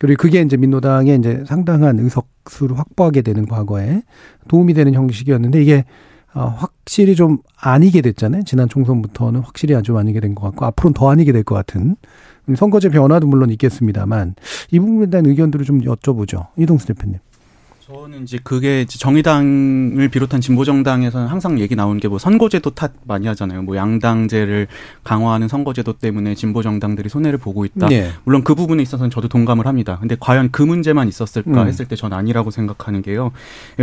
[0.00, 4.02] 그리고 그게 이제 민노당의 이제 상당한 의석수를 확보하게 되는 과거에
[4.48, 5.84] 도움이 되는 형식이었는데 이게
[6.32, 8.42] 어, 확실히 좀 아니게 됐잖아요.
[8.44, 11.96] 지난 총선부터는 확실히 아주 아니게 된 것 같고 앞으로는 더 아니게 될 것 같은
[12.56, 14.34] 선거제 변화도 물론 있겠습니다만
[14.72, 16.46] 이 부분에 대한 의견들을 좀 여쭤보죠.
[16.56, 17.18] 이동수 대표님.
[17.92, 23.62] 저는 이제 그게 정의당을 비롯한 진보정당에서는 항상 얘기 나오는 게 뭐 선거제도 탓 많이 하잖아요.
[23.62, 24.66] 뭐 양당제를
[25.04, 27.86] 강화하는 선거제도 때문에 진보정당들이 손해를 보고 있다.
[27.88, 28.10] 네.
[28.24, 29.98] 물론 그 부분에 있어서는 저도 동감을 합니다.
[30.00, 31.68] 근데 과연 그 문제만 있었을까 음.
[31.68, 33.30] 했을 때 전 아니라고 생각하는 게요.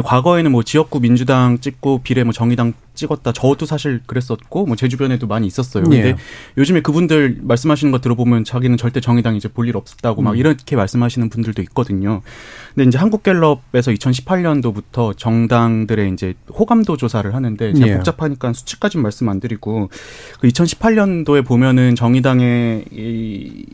[0.03, 3.31] 과거에는 뭐 지역구 민주당 찍고 비례 뭐 정의당 찍었다.
[3.31, 5.83] 저도 사실 그랬었고 뭐 제 주변에도 많이 있었어요.
[5.83, 6.15] 근데 예.
[6.57, 10.37] 요즘에 그분들 말씀하시는 거 들어보면 자기는 절대 정의당 이제 볼 일 없었다고 막 음.
[10.37, 12.21] 이렇게 말씀하시는 분들도 있거든요.
[12.75, 17.95] 근데 이제 한국갤럽에서 2018년도부터 정당들의 이제 호감도 조사를 하는데 제가 예.
[17.95, 19.89] 복잡하니까 수치까지 말씀 안 드리고
[20.39, 23.65] 그 2018년도에 보면은 정의당의 이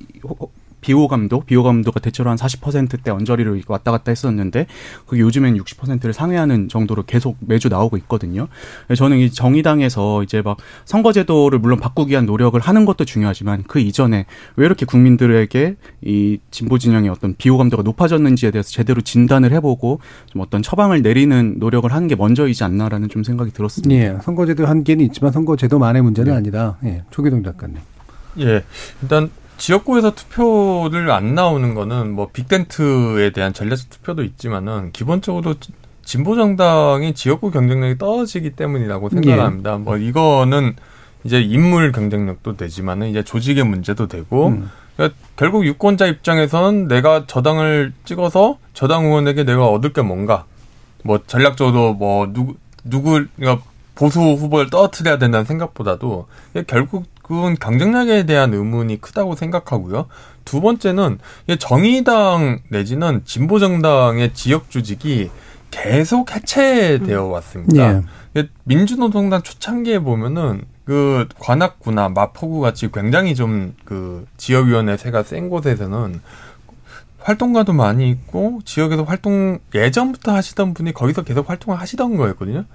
[0.83, 4.67] 비호감도, 비호감도가 대체로 한 40%대 언저리로 왔다 갔다 했었는데
[5.07, 8.47] 그게 요즘엔 60%를 상회하는 정도로 계속 매주 나오고 있거든요.
[8.95, 14.25] 저는 이 정의당에서 이제 막 선거제도를 물론 바꾸기 위한 노력을 하는 것도 중요하지만 그 이전에
[14.57, 20.61] 왜 이렇게 국민들에게 이 진보 진영의 어떤 비호감도가 높아졌는지에 대해서 제대로 진단을 해보고 좀 어떤
[20.61, 23.95] 처방을 내리는 노력을 하는 게 먼저이지 않나라는 좀 생각이 들었습니다.
[23.95, 26.37] 예, 선거제도 한계는 있지만 선거제도만의 문제는 네.
[26.37, 26.77] 아니다.
[26.83, 27.77] 예, 조기동 작가님.
[28.39, 28.63] 예,
[29.01, 35.55] 일단 지역구에서 투표를 안 나오는 거는 뭐 빅텐트에 대한 전략적 투표도 있지만은 기본적으로
[36.03, 39.73] 진보 정당이 지역구 경쟁력이 떨어지기 때문이라고 생각합니다.
[39.73, 39.77] 예.
[39.77, 40.75] 뭐 이거는
[41.23, 44.69] 이제 인물 경쟁력도 되지만은 이제 조직의 문제도 되고 음.
[44.95, 50.45] 그러니까 결국 유권자 입장에서는 내가 저당을 찍어서 저당 의원에게 내가 얻을 게 뭔가
[51.03, 56.27] 뭐 전략적으로 뭐 누구 누구 그러니까 보수 후보를 떨어뜨려야 된다는 생각보다도
[56.67, 60.05] 결국 그건 경쟁력에 대한 의문이 크다고 생각하고요.
[60.45, 61.17] 두 번째는
[61.57, 65.31] 정의당 내지는 진보정당의 지역 조직이
[65.71, 68.03] 계속 해체되어 왔습니다.
[68.35, 68.49] 예.
[68.65, 76.21] 민주노동당 초창기에 보면은 그 관악구나 마포구 같이 굉장히 좀 그 지역위원회 세가 센 곳에서는
[77.19, 82.65] 활동가도 많이 있고 지역에서 활동 예전부터 하시던 분이 거기서 계속 활동을 하시던 거였거든요.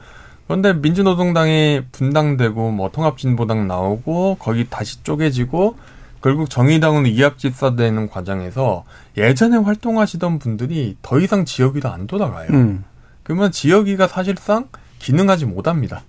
[0.49, 5.77] 그런데 민주노동당이 분당되고 뭐 통합진보당 나오고 거기 다시 쪼개지고
[6.23, 8.85] 결국 정의당은 이합집사되는 과정에서
[9.19, 12.49] 예전에 활동하시던 분들이 더 이상 지역위로 안 돌아가요.
[12.51, 12.83] 음.
[13.23, 14.69] 그러면 지역위가 사실상
[14.99, 16.03] 기능하지 못합니다.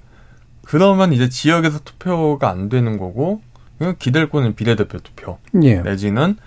[0.63, 3.41] 그러면 이제 지역에서 투표가 안 되는 거고
[3.99, 5.81] 기댈권은 비례대표 투표 예.
[5.81, 6.37] 내지는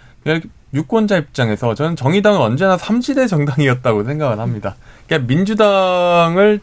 [0.73, 4.77] 유권자 입장에서 저는 정의당은 언제나 삼지대 정당이었다고 생각을 합니다.
[5.07, 6.61] 그러니까 민주당을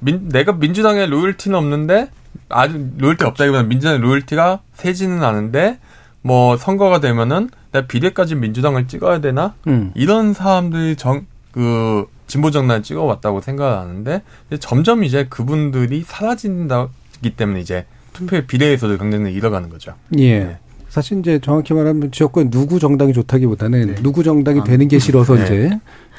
[0.00, 2.10] 민, 내가 민주당에 로열티는 없는데
[2.48, 5.78] 아주 로열티 없다기보다는 민주당의 로열티가 세지는 않은데
[6.22, 9.92] 뭐 선거가 되면은 내가 비례까지 민주당을 찍어야 되나 음.
[9.94, 11.26] 이런 사람들이 정
[11.58, 14.22] 그 진보 정당을 찍어왔다고 생각하는데
[14.60, 19.94] 점점 이제 그분들이 사라진다기 때문에 이제 투표의 비례에서도 경쟁을 잃어가는 거죠.
[20.18, 20.38] 예.
[20.40, 20.58] 네.
[20.88, 23.94] 사실 이제 정확히 말하면 지역구에 누구 정당이 좋다기보다는 네.
[24.02, 25.44] 누구 정당이 아, 되는 게 싫어서 네.
[25.44, 25.70] 이제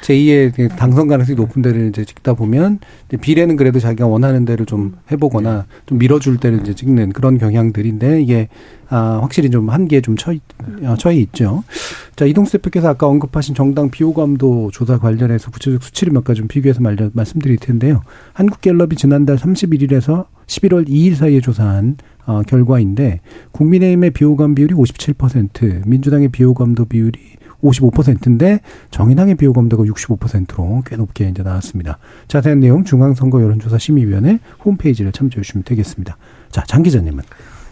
[0.02, 4.64] 제2의 그 당선 가능성이 높은 데를 이제 찍다 보면 이제 비례는 그래도 자기가 원하는 데를
[4.66, 8.48] 좀 해보거나 좀 밀어줄 때를 이제 찍는 그런 경향들인데 이게
[8.88, 11.64] 아 확실히 좀 한계에 좀 처, 어, 처해 있죠.
[12.16, 16.80] 자 이동수 대표께서 아까 언급하신 정당 비호감도 조사 관련해서 구체적 수치를 몇 가지 좀 비교해서
[16.80, 18.02] 말려, 말씀드릴 텐데요.
[18.32, 21.98] 한국갤럽이 지난달 31일에서 11월 2일 사이에 조사한
[22.30, 23.18] 어, 결과인데
[23.50, 27.18] 국민의힘의 비호감 비율이 57%, 민주당의 비호감도 비율이
[27.60, 28.60] 55%인데
[28.92, 31.98] 정의당의 비호감도가 65%로 꽤 높게 이제 나왔습니다.
[32.28, 36.16] 자세한 내용 중앙선거 여론조사 심의위원회 홈페이지를 참조해 주시면 되겠습니다.
[36.50, 37.24] 자, 장 기자님은.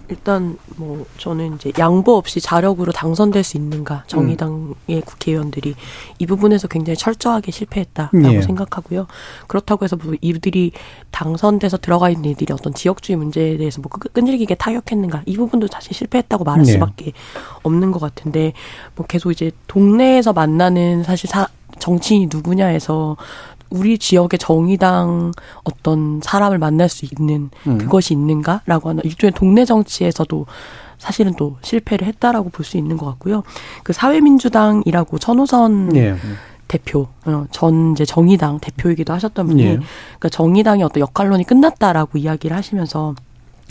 [0.09, 5.01] 일단 뭐 저는 이제 양보 없이 자력으로 당선될 수 있는가 정의당의 음.
[5.05, 5.75] 국회의원들이
[6.19, 8.43] 이 부분에서 굉장히 철저하게 실패했다라고 예.
[8.43, 9.07] 생각하고요.
[9.47, 10.73] 그렇다고 해서 뭐 이들이
[11.11, 16.45] 당선돼서 들어가 있는 이들이 어떤 지역주의 문제에 대해서 뭐 끈질기게 타격했는가 이 부분도 사실 실패했다고
[16.45, 16.73] 말할 예.
[16.73, 17.13] 수밖에
[17.63, 18.53] 없는 것 같은데
[18.97, 21.49] 뭐 계속 이제 동네에서 만나는 사실 사,
[21.79, 23.17] 정치인이 누구냐에서
[23.71, 25.33] 우리 지역의 정의당
[25.64, 27.79] 어떤 사람을 만날 수 있는 음.
[27.79, 30.47] 그것이 있는가라고 하는 일종의 동네 정치에서도
[30.99, 33.43] 사실은 또 실패를 했다라고 볼 수 있는 것 같고요.
[33.85, 36.16] 그 사회민주당이라고 천호선 예.
[36.66, 39.77] 대표, 어, 전 이제 정의당 대표이기도 하셨던 분이, 예.
[39.77, 43.14] 그러니까 정의당의 어떤 역할론이 끝났다라고 이야기를 하시면서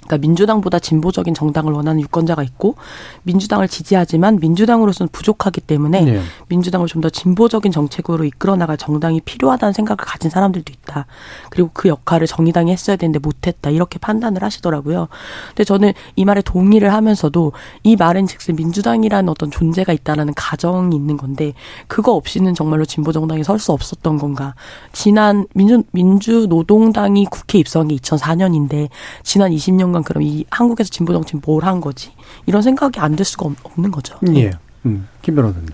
[0.08, 2.76] 그러니까 민주당보다 진보적인 정당을 원하는 유권자가 있고
[3.24, 6.22] 민주당을 지지하지만 민주당으로서는 부족하기 때문에 네.
[6.50, 11.06] 민주당을 좀 더 진보적인 정책으로 이끌어 나갈 정당이 필요하다는 생각을 가진 사람들도 있다.
[11.52, 13.70] 그리고 그 역할을 정의당이 했어야 되는데 못했다.
[13.70, 15.10] 이렇게 판단을 하시더라고요.
[15.50, 17.52] 근데 저는 이 말에 동의를 하면서도
[17.84, 21.54] 이 말은 즉슨 민주당이라는 어떤 존재가 있다라는 가정이 있는 건데
[21.88, 24.54] 그거 없이는 정말로 진보 정당이 설 수 없었던 건가?
[24.94, 28.90] 지난 민주 민주노동당이 국회 입성한 게 2004년인데
[29.24, 32.12] 지난 20년간 그럼 이 한국에서 진보 정치는 뭘 한 거지?
[32.46, 34.18] 이런 생각이 안 들 수가 없 는 거죠.
[34.36, 34.52] 예.
[34.86, 35.70] 음, 김 변호사님.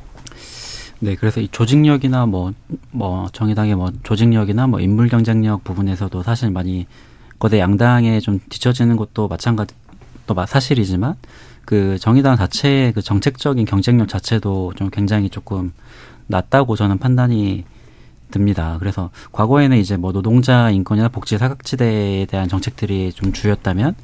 [0.99, 2.53] 네, 그래서 이 조직력이나 뭐,
[2.91, 6.87] 뭐, 정의당의 뭐, 조직력이나 뭐, 인물 경쟁력 부분에서도 사실 많이
[7.39, 9.75] 거대 양당에 좀 뒤처지는 것도 마찬가지,
[10.25, 11.15] 또 사실이지만,
[11.65, 15.73] 그 정의당 자체의 그 정책적인 경쟁력 자체도 좀 굉장히 조금
[16.27, 17.65] 낮다고 저는 판단이
[18.33, 18.77] 듭니다.
[18.79, 23.95] 그래서 과거에는 이제 뭐 노동자 인권이나 복지 사각지대에 대한 정책들이 좀 주였다면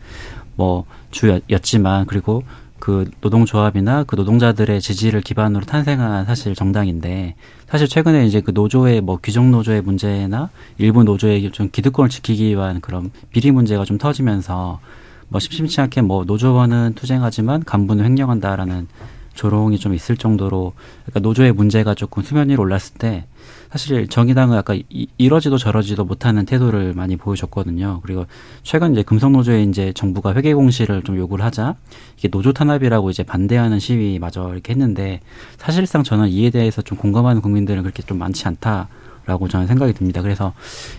[0.56, 2.44] 뭐 주였지만 그리고
[2.80, 7.36] 그 노동조합이나 그 노동자들의 지지를 기반으로 탄생한 사실 정당인데
[7.68, 12.80] 사실 최근에 이제 그 노조의 뭐 귀족 노조의 문제나 일부 노조의 좀 기득권을 지키기 위한
[12.80, 14.80] 그런 비리 문제가 좀 터지면서
[15.28, 18.88] 뭐 심심치 않게 뭐 노조원은 투쟁하지만 간부는 횡령한다라는
[19.34, 20.74] 조롱이 좀 있을 정도로
[21.06, 23.26] 그러니까 노조의 문제가 조금 수면 위로 올랐을 때
[23.72, 24.82] 사실 정의당은 약간
[25.18, 28.00] 이러지도 저러지도 못하는 태도를 많이 보여줬거든요.
[28.02, 28.26] 그리고
[28.64, 31.76] 최근 이제 금속노조에 이제 정부가 회계 공시를 좀 요구를 하자
[32.18, 35.20] 이게 노조 탄압이라고 이제 반대하는 시위마저 이렇게 했는데
[35.58, 38.88] 사실상 저는 이에 대해서 좀 공감하는 국민들은 그렇게 좀 많지 않다.
[39.26, 40.24] 라고 저는 생각이 듭니다.
[40.24, 40.54] 그래서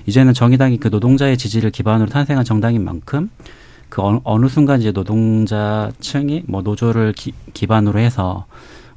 [0.06, 3.28] 이제는 정의당이 그 노동자의 지지를 기반으로 탄생한 정당인 만큼
[3.88, 8.46] 그 어느 순간 이제 노동자층이 뭐 노조를 기, 기반으로 해서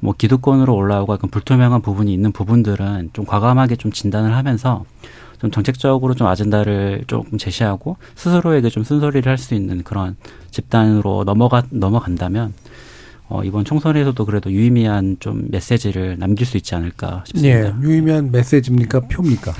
[0.04, 4.84] 뭐 기득권으로 올라오고 약간 불투명한 부분이 있는 부분들은 좀 과감하게 좀 진단을 하면서
[5.40, 10.16] 좀 정책적으로 좀 아젠다를 조금 제시하고 스스로에게 좀 쓴소리를 할 수 있는 그런
[10.50, 12.52] 집단으로 넘어가 넘어간다면
[13.28, 17.68] 어, 이번 총선에서도 그래도 유의미한 좀 메시지를 남길 수 있지 않을까 싶습니다.
[17.68, 19.00] 예, 유의미한 메시지입니까?
[19.00, 19.52] 표입니까?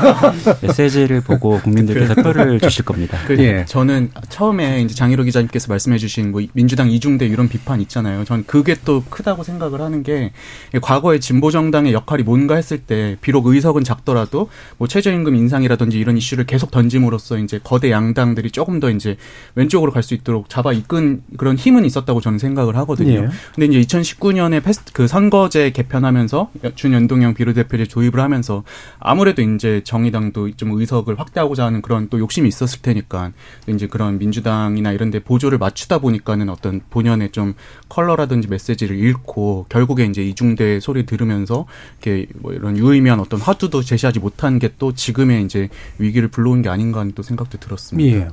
[0.62, 3.18] 메시지를 보고 국민들께서 표를 주실 겁니다.
[3.26, 3.64] 그, 예.
[3.66, 8.24] 저는 처음에 이제 장희로 기자님께서 말씀해 주신 뭐 민주당 이중대 이런 비판 있잖아요.
[8.24, 10.32] 전 그게 또 크다고 생각을 하는 게
[10.80, 14.48] 과거에 진보 정당의 역할이 뭔가 했을 때 비록 의석은 작더라도
[14.78, 19.16] 뭐 최저임금 인상이라든지 이런 이슈를 계속 던짐으로써 이제 거대 양당들이 조금 더 이제
[19.54, 23.24] 왼쪽으로 갈 수 있도록 잡아 이끈 그런 힘은 있었다고 저는 생각을 하 거든요.
[23.24, 23.28] 예.
[23.54, 28.62] 근데 이제 2019년에 패스트 그 선거제 개편하면서 준연동형 비례대표제 조입을 하면서
[29.00, 33.32] 아무래도 이제 정의당도 좀 의석을 확대하고자 하는 그런 또 욕심이 있었을 테니까
[33.66, 37.54] 이제 그런 민주당이나 이런 데 보조를 맞추다 보니까는 어떤 본연의 좀
[37.88, 41.66] 컬러라든지 메시지를 잃고 결국에 이제 이중대 소리 들으면서
[42.00, 46.68] 이렇게 뭐 이런 유의미한 어떤 화두도 제시하지 못한 게 또 지금의 이제 위기를 불러온 게
[46.68, 48.18] 아닌가 하는 또 생각도 들었습니다.
[48.18, 48.28] 예.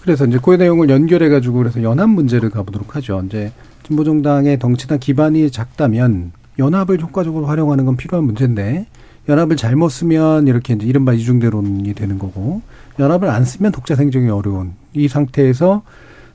[0.00, 3.22] 그래서 이제 그 내용을 연결해 가지고 그래서 연합 문제를 가보도록 하죠.
[3.26, 3.52] 이제
[3.84, 8.86] 진보정당의 덩치나 기반이 작다면 연합을 효과적으로 활용하는 건 필요한 문제인데
[9.28, 12.62] 연합을 잘못 쓰면 이렇게 이제 이른바 이중대론이 되는 거고
[12.98, 15.82] 연합을 안 쓰면 독자 생존이 어려운 이 상태에서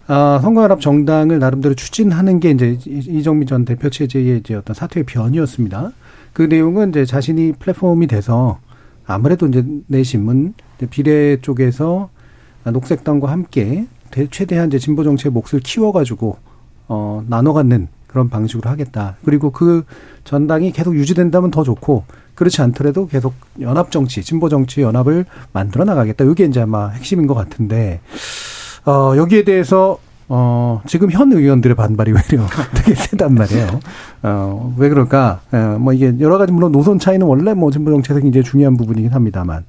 [0.07, 5.91] 아, 선거연합 정당을 나름대로 추진하는 게 이제 이정미 전 대표 체제의 이제 어떤 사퇴의 변이었습니다.
[6.33, 8.59] 그 내용은 이제 자신이 플랫폼이 돼서
[9.05, 10.55] 아무래도 이제 내신문
[10.89, 12.09] 비례 쪽에서
[12.63, 13.85] 녹색당과 함께
[14.31, 16.37] 최대한 이제 진보 정치의 몫을 키워가지고
[16.89, 19.15] 어, 나눠 갖는 그런 방식으로 하겠다.
[19.23, 19.85] 그리고 그
[20.23, 22.03] 전당이 계속 유지된다면 더 좋고
[22.35, 26.25] 그렇지 않더라도 계속 연합 정치, 진보 정치 연합을 만들어 나가겠다.
[26.25, 28.01] 이게 이제 아마 핵심인 것 같은데
[28.85, 29.99] 어, 여기에 대해서
[30.31, 33.79] 어, 지금 현 의원들의 반발이 외려 되게 세단 말이에요.
[34.21, 35.41] 어, 왜 그럴까?
[35.51, 39.11] 어, 뭐 이게 여러 가지 물론 노선 차이는 원래 뭐 진보 정책이 굉장히 중요한 부분이긴
[39.11, 39.65] 합니다만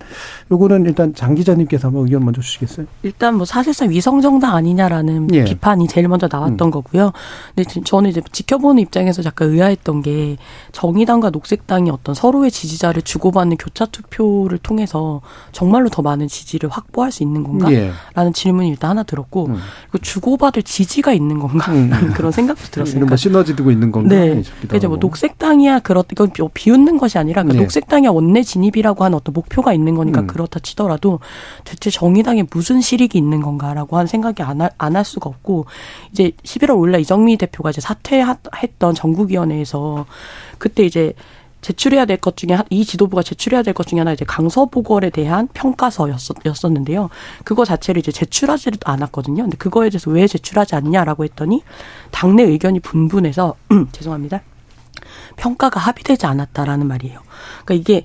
[0.52, 2.86] 요거는 일단 장 기자님께서 한번 의견 먼저 주시겠어요?
[3.02, 5.44] 일단 뭐 사실상 위성 정당 아니냐라는 예.
[5.44, 6.70] 비판이 제일 먼저 나왔던 음.
[6.70, 7.12] 거고요.
[7.54, 10.36] 근데 저는 이제 지켜보는 입장에서 약간 의아했던 게
[10.72, 17.22] 정의당과 녹색당이 어떤 서로의 지지자를 주고받는 교차 투표를 통해서 정말로 더 많은 지지를 확보할 수
[17.22, 17.70] 있는 건가
[18.12, 18.32] 라는 예.
[18.34, 19.56] 질문이 일단 하나 들었고 음.
[19.90, 21.90] 그리고 주고받 을 지지가 있는 건가 음.
[22.14, 22.96] 그런 생각도 들었어요.
[22.96, 24.14] 이런 뭐 시너지 두고 있는 건가?
[24.14, 24.42] 네.
[24.42, 27.62] 그러니까 이제 뭐 녹색당이야 그렇 이건 뭐 비웃는 것이 아니라 그러니까 네.
[27.64, 30.26] 녹색당이야 원내 진입이라고 하는 어떤 목표가 있는 거니까 음.
[30.26, 31.20] 그렇다 치더라도
[31.64, 35.66] 대체 정의당에 무슨 실익이 있는 건가라고 하는 생각이 안할안할 수가 없고
[36.12, 40.06] 이제 11월 원래 이정미 대표가 이제 사퇴했던 전국위원회에서
[40.58, 41.14] 그때 이제
[41.60, 45.48] 제출해야 될 것 중에 이 지도부가 제출해야 될 것 중에 하나 이제 강서 보궐에 대한
[45.52, 47.10] 평가서였었는데요.
[47.44, 49.42] 그거 자체를 이제 제출하지도 않았거든요.
[49.44, 51.62] 근데 그거에 대해서 왜 제출하지 않냐라고 했더니
[52.10, 53.54] 당내 의견이 분분해서
[53.92, 54.42] 죄송합니다.
[55.36, 57.20] 평가가 합의되지 않았다라는 말이에요.
[57.64, 58.04] 그러니까 이게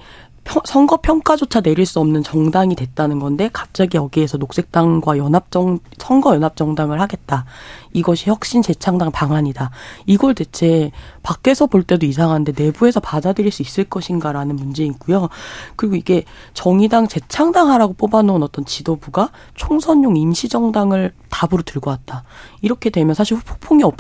[0.64, 7.46] 선거 평가조차 내릴 수 없는 정당이 됐다는 건데 갑자기 여기에서 녹색당과 연합정 선거 연합정당을 하겠다.
[7.94, 9.72] 이것이 혁신 재창당 방안이다.
[10.06, 10.92] 이걸 대체
[11.24, 15.30] 밖에서 볼 때도 이상한데 내부에서 받아들일 수 있을 것인가라는 문제이고요.
[15.76, 16.24] 그리고 이게
[16.54, 22.24] 정의당 재창당하라고 뽑아놓은 어떤 지도부가 총선용 임시정당을 답으로 들고 왔다.
[22.62, 23.96] 이렇게 되면 사실 후폭풍이 없,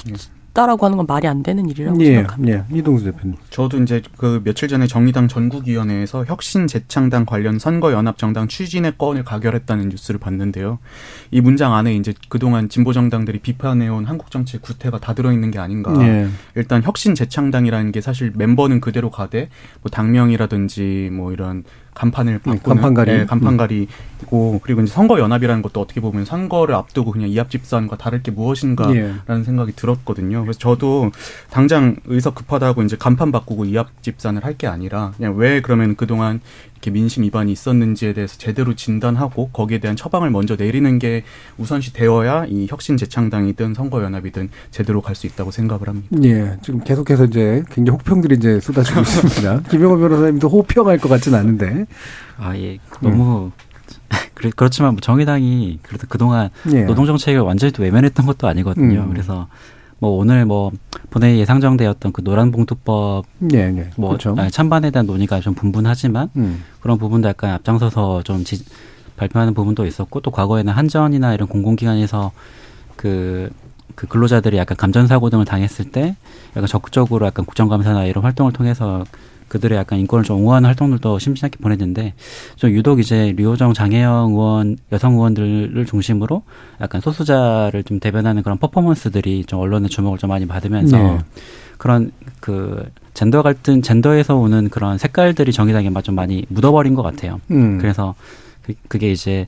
[0.55, 2.65] 없다라고 하는 건 말이 안 되는 일이라고 예, 생각합니다.
[2.71, 3.35] 예, 이동수 대표님.
[3.49, 9.23] 저도 이제 그 며칠 전에 정의당 전국위원회에서 혁신 재창당 관련 선거 연합 정당 추진의 건을
[9.23, 10.79] 가결했다는 뉴스를 봤는데요.
[11.29, 15.93] 이 문장 안에 이제 그동안 진보 정당들이 비판해온 한국 정치의 구태가 다 들어있는 게 아닌가.
[16.01, 16.27] 예.
[16.55, 19.49] 일단 혁신 재창당이라는 게 사실 멤버는 그대로 가되
[19.81, 21.63] 뭐 당명이라든지 뭐 이런
[21.95, 27.29] 간판을 바꾸는 간판가리 네, 간판가리고 그리고 이제 선거 연합이라는 것도 어떻게 보면 선거를 앞두고 그냥
[27.29, 29.43] 이합 집산과 다를 게 무엇인가라는 예.
[29.43, 30.44] 생각이 들었거든요.
[30.45, 31.11] 그래서 저도
[31.49, 36.39] 당장 의석 급하다고 이제 간판 바꾸고 이합 집산을 할 게 아니라 그냥 왜 그러면 그동안
[36.71, 41.23] 이렇게 민심 위반이 있었는지에 대해서 제대로 진단하고 거기에 대한 처방을 먼저 내리는 게
[41.57, 46.07] 우선시 되어야 이 혁신 재창당이든 선거연합이든 제대로 갈 수 있다고 생각을 합니다.
[46.23, 46.57] 예.
[46.61, 49.63] 지금 계속해서 이제 굉장히 호평들이 이제 쏟아지고 있습니다.
[49.71, 51.85] 김영호 변호사님도 호평할 것 같지는 않은데.
[52.37, 52.77] 아, 예.
[53.01, 53.51] 너무
[54.45, 54.51] 음.
[54.55, 56.83] 그렇지만 뭐 정의당이 그래도 그동안 예.
[56.83, 59.01] 노동 정책을 완전히 또 외면했던 것도 아니거든요.
[59.01, 59.09] 음.
[59.09, 59.47] 그래서
[60.05, 60.71] 뭐 오늘 뭐
[61.09, 63.89] 본회의 예상정되었던 그 노란봉투법 예, 예.
[63.97, 64.35] 뭐 그렇죠.
[64.51, 66.63] 찬반에 대한 논의가 좀 분분하지만 음.
[66.79, 68.63] 그런 부분도 약간 앞장서서 좀 지,
[69.17, 72.31] 발표하는 부분도 있었고 또 과거에는 한전이나 이런 공공기관에서
[72.95, 73.49] 그,
[73.95, 76.15] 그 근로자들이 약간 감전사고 등을 당했을 때
[76.51, 79.05] 약간 적극적으로 약간 국정감사나 이런 활동을 통해서
[79.47, 82.13] 그들의 약간 인권을 좀 옹호하는 활동들도 심심하게 보냈는데
[82.55, 86.43] 좀 유독 이제 류호정 장혜영 의원 여성 의원들을 중심으로
[86.81, 91.19] 약간 소수자를 좀 대변하는 그런 퍼포먼스들이 좀 언론의 주목을 좀 많이 받으면서 네.
[91.77, 97.39] 그런 그 젠더 갈등 젠더에서 오는 그런 색깔들이 정의당에 좀 많이 묻어버린 것 같아요.
[97.51, 97.77] 음.
[97.77, 98.15] 그래서
[98.61, 99.47] 그, 그게 이제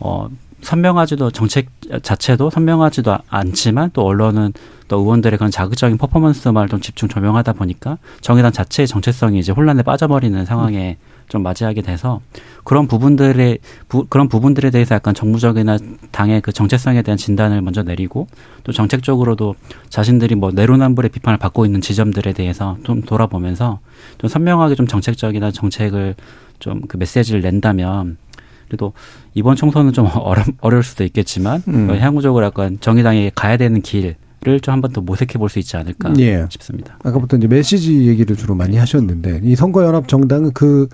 [0.00, 0.28] 어
[0.62, 1.68] 선명하지도 정책
[2.02, 4.52] 자체도 선명하지도 않지만 또 언론은
[4.88, 10.44] 또 의원들의 그런 자극적인 퍼포먼스만 좀 집중 조명하다 보니까 정의당 자체의 정체성이 이제 혼란에 빠져버리는
[10.44, 10.96] 상황에
[11.28, 12.20] 좀 맞이하게 돼서
[12.64, 13.58] 그런 부분들의
[13.88, 15.76] 부, 그런 부분들에 대해서 약간 정부적이나
[16.10, 18.26] 당의 그 정체성에 대한 진단을 먼저 내리고
[18.64, 19.54] 또 정책적으로도
[19.90, 23.80] 자신들이 뭐 내로남불의 비판을 받고 있는 지점들에 대해서 좀 돌아보면서
[24.16, 26.14] 좀 선명하게 좀 정책적이나 정책을
[26.58, 28.16] 좀 그 메시지를 낸다면
[28.66, 28.92] 그래도
[29.34, 31.96] 이번 총선은 좀 어려, 어려울 수도 있겠지만 음.
[31.98, 36.12] 향후적으로 약간 정의당에 가야 되는 길을 좀 한 번 더 모색해 볼 수 있지 않을까
[36.18, 36.46] 예.
[36.50, 36.98] 싶습니다.
[37.02, 40.88] 아까부터 이제 메시지 얘기를 주로 많이 하셨는데 이 선거연합 정당은 그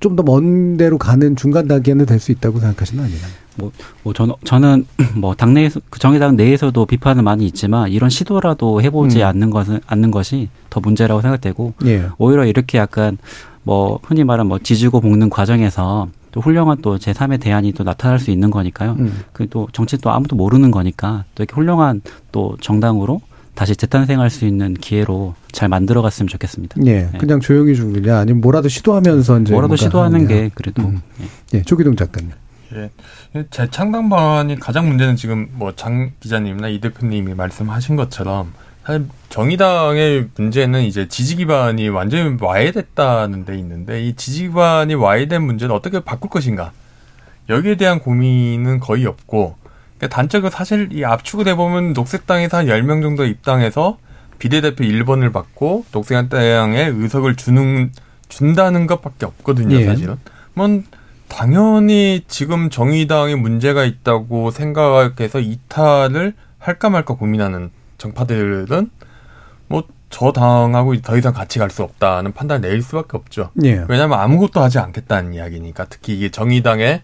[0.00, 3.32] 좀 더 먼 데로 가는 중간 단계는 될 수 있다고 생각하시는 아니나요?
[3.56, 3.72] 뭐,
[4.04, 4.86] 뭐 저는 저는
[5.16, 9.26] 뭐 당내에서 그 정의당 내에서도 비판은 많이 있지만 이런 시도라도 해보지 음.
[9.26, 12.04] 않는 것은 않는 것이 더 문제라고 생각되고 예.
[12.18, 13.18] 오히려 이렇게 약간
[13.64, 18.30] 뭐 흔히 말하는 뭐 지지고 볶는 과정에서 또 훌륭한 또 제3의 대안이 또 나타날 수
[18.30, 18.96] 있는 거니까요.
[18.98, 19.24] 음.
[19.32, 22.02] 그또 정치 또 아무도 모르는 거니까 또 이렇게 훌륭한
[22.32, 23.20] 또 정당으로
[23.54, 26.76] 다시 재탄생할 수 있는 기회로 잘 만들어갔으면 좋겠습니다.
[26.86, 27.18] 예, 네.
[27.18, 30.28] 그냥 조용히 죽느냐 아니면 뭐라도 시도하면서 이제 뭐라도 시도하는 하느냐.
[30.28, 31.00] 게 그래도 음.
[31.54, 32.30] 예, 조기동 작가님.
[32.74, 32.90] 예,
[33.50, 38.52] 재창당 방안이 가장 문제는 지금 뭐 장 기자님이나 이 대표님이 말씀하신 것처럼
[38.88, 45.74] 사실 정의당의 문제는 이제 지지 기반이 완전히 와해됐다는 데 있는데 이 지지 기반이 와해된 문제는
[45.74, 46.72] 어떻게 바꿀 것인가
[47.50, 49.56] 여기에 대한 고민은 거의 없고
[49.98, 53.98] 그러니까 단적으로 사실 이 압축을 해보면 녹색당에서 한 10명 정도 입당해서
[54.38, 57.92] 비례대표 1번을 받고 녹색당에 의석을 주는
[58.30, 59.84] 준다는 것밖에 없거든요, 예.
[59.84, 60.16] 사실은.
[60.54, 60.82] 뭐
[61.28, 68.90] 당연히 지금 정의당에 문제가 있다고 생각해서 이탈을 할까 말까 고민하는 정파들은
[69.68, 73.50] 뭐 저 당하고 더 이상 같이 갈 수 없다는 판단을 내릴 수밖에 없죠.
[73.62, 73.84] 예.
[73.88, 77.02] 왜냐하면 아무것도 하지 않겠다는 이야기니까 특히 이게 정의당의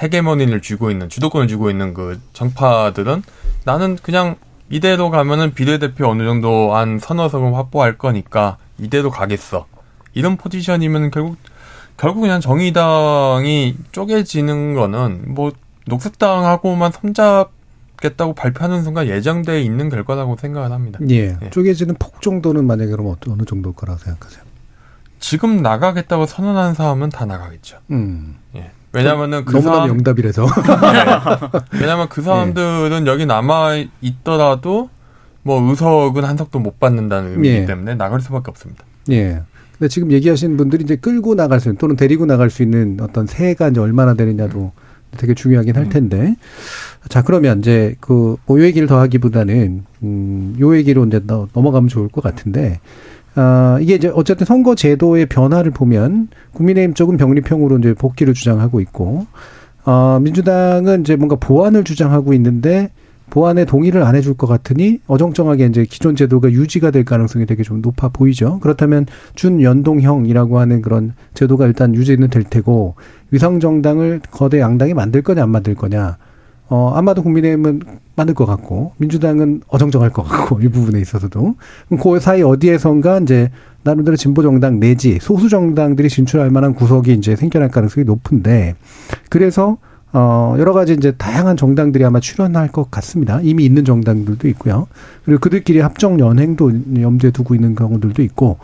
[0.00, 3.24] 헤게모니를 쥐고 있는 주도권을 쥐고 있는 그 정파들은
[3.64, 4.36] 나는 그냥
[4.70, 9.66] 이대로 가면은 비례대표 어느 정도 한 서너 석을 확보할 거니까 이대로 가겠어.
[10.14, 11.36] 이런 포지션이면 결국
[11.96, 15.50] 결국 그냥 정의당이 쪼개지는 거는 뭐
[15.86, 17.50] 녹색당하고만 손잡
[18.00, 20.98] 겠다고 발표하는 순간 예정돼 있는 결과라고 생각을 합니다.
[21.10, 21.36] 예.
[21.42, 21.50] 예.
[21.50, 24.42] 쪼개지는 폭 정도는 만약에 그럼 어느 정도일 거라고 생각하세요?
[25.18, 27.78] 지금 나가겠다고 선언한 사람은 다 나가겠죠.
[27.90, 28.36] 음.
[28.56, 28.70] 예.
[28.92, 30.46] 왜냐면은 그 사람 명답이라서.
[30.46, 31.78] 네.
[31.80, 33.10] 왜냐면 그 사람들은 예.
[33.10, 34.90] 여기 남아 있더라도
[35.42, 37.66] 뭐 의석은 한 석도 못 받는다는 의미이기 예.
[37.66, 38.84] 때문에 나갈 수밖에 없습니다.
[39.10, 39.42] 예.
[39.78, 43.26] 근데 지금 얘기하신 분들이 이제 끌고 나갈 수 있는 또는 데리고 나갈 수 있는 어떤
[43.26, 45.16] 세가 이제 얼마나 되느냐도 음.
[45.16, 45.88] 되게 중요하긴 할 음.
[45.88, 46.16] 텐데.
[46.16, 46.36] 음.
[47.08, 52.08] 자, 그러면 이제 그, 뭐, 요 얘기를 더 하기보다는, 음, 요 얘기로 이제 넘어가면 좋을
[52.08, 52.80] 것 같은데,
[53.34, 59.26] 아, 이게 이제 어쨌든 선거 제도의 변화를 보면 국민의힘 쪽은 병리평으로 이제 복귀를 주장하고 있고,
[59.84, 62.90] 어, 민주당은 이제 뭔가 보완을 주장하고 있는데,
[63.30, 67.80] 보완에 동의를 안 해줄 것 같으니 어정쩡하게 이제 기존 제도가 유지가 될 가능성이 되게 좀
[67.80, 68.58] 높아 보이죠.
[68.58, 72.96] 그렇다면 준연동형이라고 하는 그런 제도가 일단 유지는 될 테고
[73.30, 76.18] 위성정당을 거대 양당이 만들 거냐 안 만들 거냐
[76.70, 77.82] 어, 아마도 국민의힘은
[78.14, 81.56] 많을 것 같고, 민주당은 어정쩡할 것 같고, 이 부분에 있어서도.
[82.00, 83.50] 그 사이 어디에선가 이제,
[83.82, 88.76] 나름대로 진보정당 내지 소수정당들이 진출할 만한 구석이 이제 생겨날 가능성이 높은데,
[89.28, 89.78] 그래서,
[90.12, 93.40] 어, 여러 가지 이제 다양한 정당들이 아마 출연할 것 같습니다.
[93.42, 94.88] 이미 있는 정당들도 있고요.
[95.24, 98.58] 그리고 그들끼리 합정 연행도 염두에 두고 있는 경우들도 있고,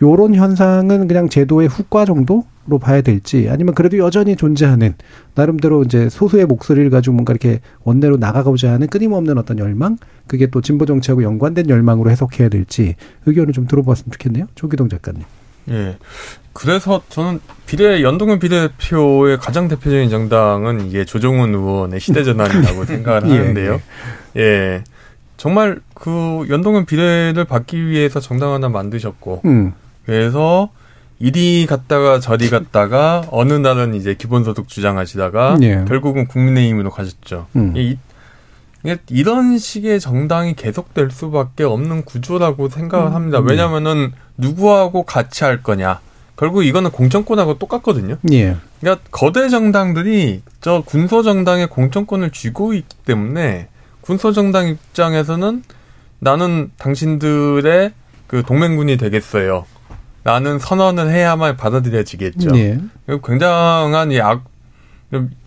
[0.00, 4.94] 요런 현상은 그냥 제도의 후과 정도로 봐야 될지, 아니면 그래도 여전히 존재하는,
[5.34, 9.96] 나름대로 이제 소수의 목소리를 가지고 뭔가 이렇게 원내로 나가고자 하는 끊임없는 어떤 열망?
[10.28, 12.94] 그게 또 진보 정치하고 연관된 열망으로 해석해야 될지,
[13.26, 14.46] 의견을 좀 들어봤으면 좋겠네요.
[14.54, 15.22] 조기동 작가님.
[15.70, 15.96] 예.
[16.54, 23.82] 그래서 저는 비례 연동형 비례대표의 가장 대표적인 정당은 이게 조정훈 의원의 시대전환이라고 생각을 예, 하는데요.
[24.36, 24.40] 예.
[24.40, 24.84] 예.
[25.36, 29.74] 정말 그 연동형 비례를 받기 위해서 정당 하나 만드셨고, 음.
[30.06, 30.70] 그래서
[31.18, 35.84] 이리 갔다가 저리 갔다가 어느 날은 이제 기본소득 주장하시다가 예.
[35.88, 37.46] 결국은 국민의힘으로 가셨죠.
[37.56, 37.72] 음.
[37.76, 37.98] 이,
[39.08, 43.14] 이런 식의 정당이 계속될 수밖에 없는 구조라고 생각을 음.
[43.14, 43.40] 합니다.
[43.40, 46.00] 왜냐면은 누구하고 같이 할 거냐.
[46.36, 48.16] 결국 이거는 공천권하고 똑같거든요.
[48.32, 48.56] 예.
[48.80, 53.68] 그러니까 거대 정당들이 저 군소 정당의 공천권을 쥐고 있기 때문에
[54.00, 55.62] 군소 정당 입장에서는
[56.18, 57.92] 나는 당신들의
[58.26, 59.66] 그 동맹군이 되겠어요.
[60.24, 62.56] 나는 선언을 해야만 받아들여지겠죠.
[62.56, 62.80] 예.
[63.22, 64.44] 굉장한 이 악,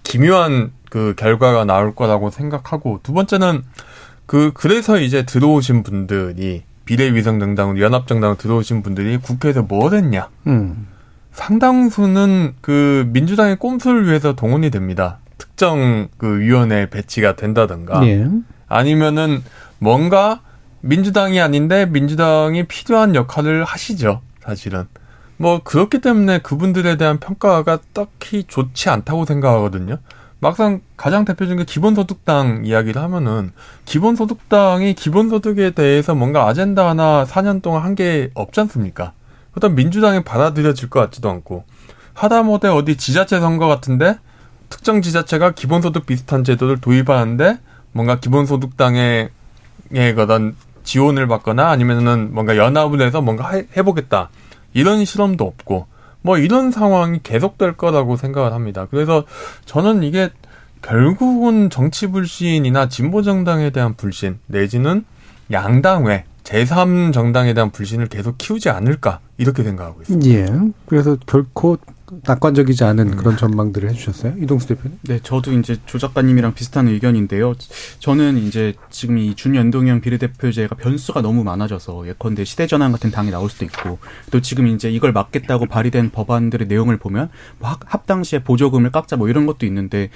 [0.03, 3.63] 기묘한 그 결과가 나올 거라고 생각하고 두 번째는
[4.25, 10.29] 그 그래서 이제 들어오신 분들이 비례위성정당으로 연합정당으로 들어오신 분들이 국회에서 뭘 했냐.
[10.47, 10.87] 음.
[11.33, 15.19] 상당수는 그 민주당의 꼼수를 위해서 동원이 됩니다.
[15.37, 18.27] 특정 그 위원회 배치가 된다든가 예.
[18.67, 19.43] 아니면은
[19.77, 20.41] 뭔가
[20.81, 24.21] 민주당이 아닌데 민주당이 필요한 역할을 하시죠.
[24.41, 24.85] 사실은.
[25.37, 29.99] 뭐 그렇기 때문에 그분들에 대한 평가가 딱히 좋지 않다고 생각하거든요.
[30.39, 33.51] 막상 가장 대표적인 게 기본소득당 이야기를 하면은
[33.85, 39.13] 기본소득당이 기본소득에 대해서 뭔가 아젠다 하나 4년 동안 한 게 없지 않습니까?
[39.51, 41.63] 그다음 민주당이 받아들여질 것 같지도 않고
[42.13, 44.19] 하다못해 어디 지자체 선거 같은데
[44.69, 47.57] 특정 지자체가 기본소득 비슷한 제도를 도입하는데
[47.91, 49.29] 뭔가 기본소득당에
[49.89, 54.29] 그런 지원을 받거나 아니면은 뭔가 연합을 해서 뭔가 해보겠다
[54.73, 55.87] 이런 실험도 없고
[56.21, 58.87] 뭐 이런 상황이 계속될 거라고 생각을 합니다.
[58.89, 59.23] 그래서
[59.65, 60.29] 저는 이게
[60.81, 65.05] 결국은 정치 불신이나 진보 정당에 대한 불신 내지는
[65.51, 70.29] 양당 외 제3 정당에 대한 불신을 계속 키우지 않을까 이렇게 생각하고 있습니다.
[70.29, 70.47] 예.
[70.85, 71.77] 그래서 결코
[72.25, 73.15] 낙관적이지 않은 음.
[73.17, 74.99] 그런 전망들을 해주셨어요, 이동수 대표님?
[75.03, 77.53] 네, 저도 이제 조 작가님이랑 비슷한 의견인데요.
[77.99, 83.65] 저는 이제 지금 이 준연동형 비례대표제가 변수가 너무 많아져서 예컨대 시대전환 같은 당이 나올 수도
[83.65, 83.99] 있고
[84.31, 87.29] 또 지금 이제 이걸 막겠다고 발의된 법안들의 내용을 보면
[87.59, 90.09] 뭐 합당시에 보조금을 깎자 뭐 이런 것도 있는데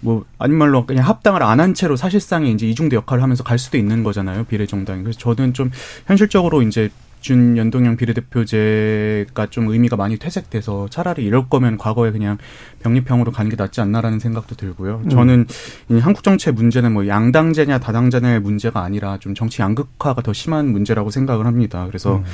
[0.00, 3.78] 뭐 아닌 말로 그냥 합당을 안 한 채로 사실상의 이제 이중대 역할을 하면서 갈 수도
[3.78, 5.70] 있는 거잖아요 비례 정당이 그래서 저는 좀
[6.06, 6.90] 현실적으로 이제
[7.20, 12.38] 준연동형 비례대표제가 좀 의미가 많이 퇴색돼서 차라리 이럴 거면 과거에 그냥
[12.80, 15.02] 병립형으로 가는 게 낫지 않나라는 생각도 들고요.
[15.04, 15.08] 음.
[15.08, 15.46] 저는
[15.90, 21.10] 이 한국 정치의 문제는 뭐 양당제냐 다당제냐의 문제가 아니라 좀 정치 양극화가 더 심한 문제라고
[21.10, 21.86] 생각을 합니다.
[21.86, 22.24] 그래서 음.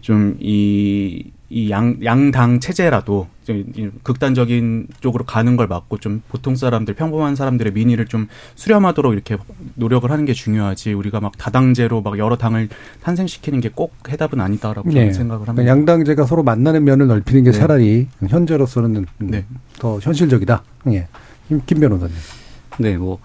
[0.00, 3.64] 좀이 이 양, 양당 체제라도 좀
[4.02, 9.38] 극단적인 쪽으로 가는 걸 막고 좀 보통 사람들, 평범한 사람들의 민의를 좀 수렴하도록 이렇게
[9.74, 12.68] 노력을 하는 게 중요하지 우리가 막 다당제로 막 여러 당을
[13.02, 15.12] 탄생시키는 게 꼭 해답은 아니다라고 네.
[15.12, 15.62] 생각을 합니다.
[15.62, 17.58] 그러니까 양당제가 서로 만나는 면을 넓히는 게 네.
[17.58, 19.46] 차라리 현재로서는 네.
[19.78, 20.62] 더 현실적이다.
[20.88, 21.08] 예.
[21.64, 22.14] 김 변호사님.
[22.78, 23.18] 네, 뭐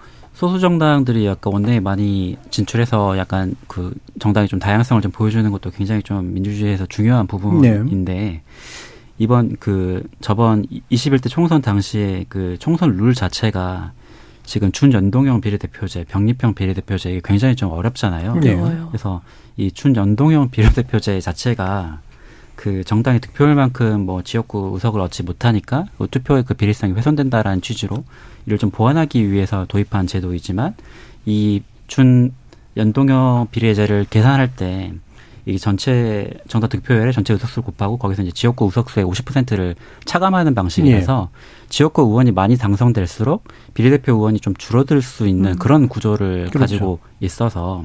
[0.48, 6.02] 소수 정당들이 약간 원내에 많이 진출해서 약간 그 정당이 좀 다양성을 좀 보여주는 것도 굉장히
[6.02, 8.42] 좀 민주주의에서 중요한 부분인데 네.
[9.18, 13.92] 이번 그 저번 21대 총선 당시에 그 총선 룰 자체가
[14.44, 18.34] 지금 준연동형 비례대표제, 병립형 비례대표제 이게 굉장히 좀 어렵잖아요.
[18.36, 18.56] 네.
[18.88, 19.22] 그래서
[19.56, 22.00] 이 준연동형 비례대표제 자체가
[22.56, 28.04] 그 정당의 득표율만큼 뭐 지역구 의석을 얻지 못하니까 그 투표의 그 비례성이 훼손된다라는 취지로
[28.46, 30.74] 이를 좀 보완하기 위해서 도입한 제도이지만
[31.26, 32.32] 이 준
[32.76, 34.92] 연동형 비례제를 계산할 때
[35.46, 39.74] 이 전체 정당 득표율의 전체 의석수를 곱하고 거기서 이제 지역구 의석수의 50%를
[40.06, 41.68] 차감하는 방식이라서 예.
[41.68, 43.44] 지역구 의원이 많이 당선될수록
[43.74, 45.58] 비례대표 의원이 좀 줄어들 수 있는 음.
[45.58, 46.58] 그런 구조를 그렇죠.
[46.58, 47.84] 가지고 있어서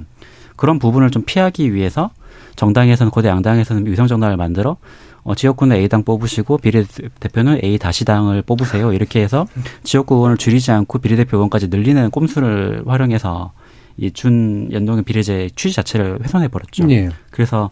[0.55, 2.11] 그런 부분을 좀 피하기 위해서
[2.59, 4.75] 정당에서는 고대 양당에서는 위성 정당을 만들어
[5.23, 8.91] 어, 지역구는 A당 뽑으시고 비례대표는 A 다시 당을 뽑으세요.
[8.91, 9.47] 이렇게 해서
[9.83, 13.53] 지역구 의원을 줄이지 않고 비례대표 의원까지 늘리는 꼼수를 활용해서
[13.97, 16.85] 이 준 연동형 비례제 취지 자체를 훼손해 버렸죠.
[16.85, 17.09] 네.
[17.31, 17.69] 그래서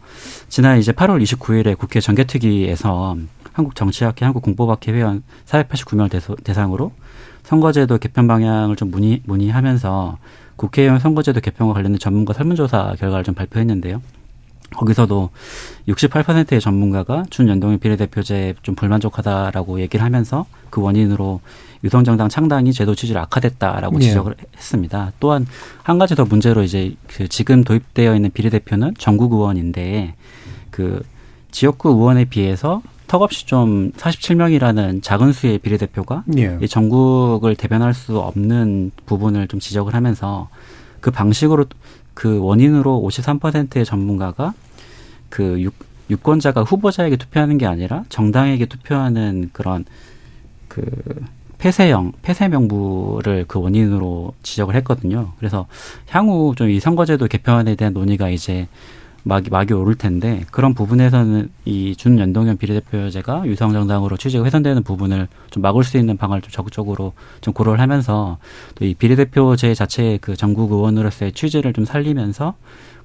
[0.49, 3.17] 지난 이제 8월 29일에 국회 정개특위에서
[3.53, 6.91] 한국 정치학회 한국 공보학회 회원 489명 대상으로
[7.43, 10.17] 선거제도 개편 방향을 좀 문의 문의하면서
[10.57, 14.01] 국회의원 선거제도 개편과 관련된 전문가 설문조사 결과를 좀 발표했는데요.
[14.72, 15.30] 거기서도
[15.88, 21.41] 68%의 전문가가 준연동형 비례대표제 좀 불만족하다라고 얘기를 하면서 그 원인으로
[21.84, 24.05] 유성정당 창당이 제도 취지를 악화됐다라고 네.
[24.05, 25.11] 지적을 했습니다.
[25.20, 25.45] 또한
[25.84, 30.15] 한 가지 더 문제로 이제 그 지금 도입되어 있는 비례대표는 전국 의원인데
[30.72, 31.03] 그
[31.51, 36.57] 지역구 의원에 비해서 턱없이 좀 47명이라는 작은 수의 비례대표가 예.
[36.61, 40.49] 이 전국을 대변할 수 없는 부분을 좀 지적을 하면서
[40.99, 41.65] 그 방식으로
[42.18, 44.55] 그 원인으로 53%의 전문가가
[45.30, 45.70] 그 유,
[46.09, 49.86] 유권자가 후보자에게 투표하는 게 아니라 정당에게 투표하는 그런
[50.68, 50.82] 그
[51.59, 55.34] 폐쇄형, 폐쇄 명부를 그 원인으로 지적을 했거든요.
[55.38, 55.68] 그래서
[56.09, 58.68] 향후 좀 이 선거제도 개편에 대한 논의가 이제
[59.28, 65.61] 막이 막이 오를 텐데 그런 부분에서는 이 준연동형 비례대표제가 유성 정당으로 취지가 훼손되는 부분을 좀
[65.61, 68.38] 막을 수 있는 방안을 좀 적극적으로 좀 고려를 하면서
[68.75, 72.55] 또 이 비례대표제 자체의 그 전국 의원으로서의 취지를 좀 살리면서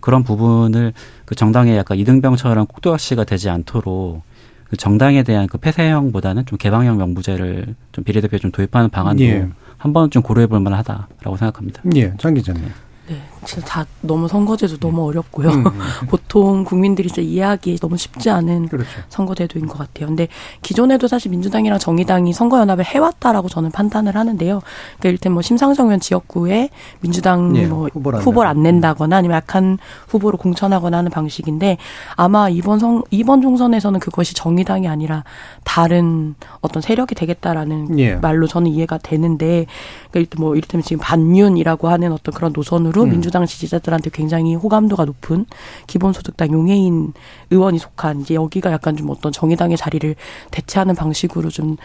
[0.01, 0.93] 그런 부분을
[1.25, 4.23] 그 정당의 약간 이등병처럼 꼭두각시가 되지 않도록
[4.69, 9.49] 그 정당에 대한 그 폐쇄형보다는 좀 개방형 명부제를 좀 비례대표 좀 도입하는 방안도 예.
[9.77, 11.83] 한번 좀 고려해 볼 만하다라고 생각합니다.
[11.95, 12.63] 예, 장 기자님.
[13.09, 15.49] 네, 진짜 다 너무 선거제도 너무 어렵고요.
[15.51, 15.65] 음.
[16.09, 18.89] 보통 국민들이 진짜 이해하기 너무 쉽지 않은 그렇죠.
[19.09, 20.07] 선거제도인 것 같아요.
[20.07, 20.29] 근데
[20.63, 24.61] 기존에도 사실 민주당이랑 정의당이 선거연합을 해왔다라고 저는 판단을 하는데요.
[24.99, 26.69] 그러니까 일테면 뭐 심상정 의원 지역구에
[27.01, 29.79] 민주당 예, 뭐 후보를, 안, 후보를 안 낸다거나 아니면 약한
[30.09, 31.79] 후보로 공천하거나 하는 방식인데
[32.15, 35.25] 아마 이번 선 이번 총선에서는 그것이 정의당이 아니라
[35.65, 38.15] 다른 어떤 세력이 되겠다라는 예.
[38.17, 39.67] 말로 저는 이해가 되는데
[40.13, 43.11] 그러니까 뭐 이를테면 지금 반윤이라고 하는 어떤 그런 노선으로 음.
[43.11, 45.47] 민주 당 지지자들한테 굉장히 호감도가 높은
[45.89, 47.13] 기본소득당 용해인
[47.51, 50.15] 의원이 속한 이제 여기가 약간 좀 어떤 정의당의 자리를
[50.53, 51.77] 대체하는 방식으로 좀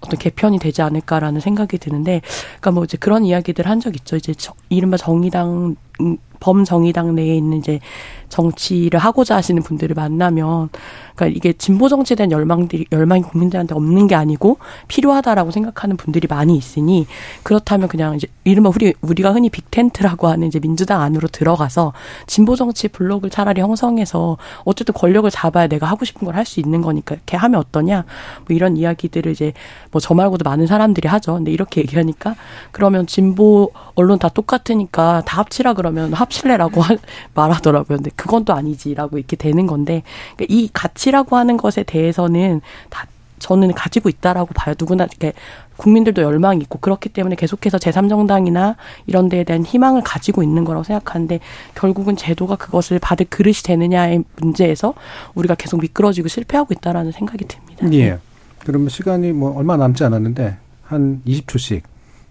[0.00, 2.22] 어떤 개편이 되지 않을까라는 생각이 드는데,
[2.60, 4.16] 그러니까 뭐 이제 그런 이야기들 한 적 있죠.
[4.16, 7.80] 이제 저, 이른바 정의당 음, 범정의당 내에 있는 이제
[8.28, 10.70] 정치를 하고자 하시는 분들을 만나면
[11.14, 14.56] 그러니까 이게 진보 정치에 대한 열망들이 열망이 국민들한테 없는 게 아니고
[14.88, 17.06] 필요하다라고 생각하는 분들이 많이 있으니
[17.42, 21.92] 그렇다면 그냥 이제 이른바 우리 우리가 흔히 빅텐트라고 하는 이제 민주당 안으로 들어가서
[22.26, 26.80] 진보 정치 블록을 차라리 형성해서 어쨌든 권력을 잡아야 내가 하고 싶은 걸 할 수 있는
[26.80, 28.04] 거니까 이렇게 하면 어떠냐
[28.46, 29.52] 뭐 이런 이야기들을 이제
[29.90, 31.34] 뭐 저 말고도 많은 사람들이 하죠.
[31.34, 32.34] 근데 이렇게 얘기하니까
[32.72, 36.82] 그러면 진보 언론 다 똑같으니까 다 합치라 그러면 합 칠래라고
[37.34, 37.98] 말하더라고요.
[37.98, 40.02] 근데 그건 또 아니지라고 이렇게 되는 건데
[40.36, 42.60] 그러니까 이 가치라고 하는 것에 대해서는
[42.90, 43.06] 다
[43.38, 44.74] 저는 가지고 있다라고 봐요.
[44.78, 45.32] 누구나 이렇게
[45.76, 48.76] 국민들도 열망이 있고 그렇기 때문에 계속해서 제3정당이나
[49.06, 51.40] 이런 데에 대한 희망을 가지고 있는 거라고 생각하는데
[51.74, 54.94] 결국은 제도가 그것을 받을 그릇이 되느냐의 문제에서
[55.34, 57.92] 우리가 계속 미끄러지고 실패하고 있다라는 생각이 듭니다.
[57.92, 58.18] 예.
[58.60, 61.82] 그러면 시간이 뭐 얼마 남지 않았는데 한 20초씩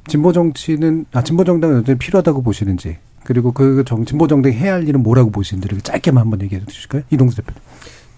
[0.07, 4.87] 진보 정치는 아 진보 정당은 여전히 필요하다고 보시는지 그리고 그 정, 진보 정당이 해야 할
[4.87, 7.03] 일은 뭐라고 보시는지 이렇게 짧게만 한번 얘기해 주실까요?
[7.09, 7.53] 이동수 대표.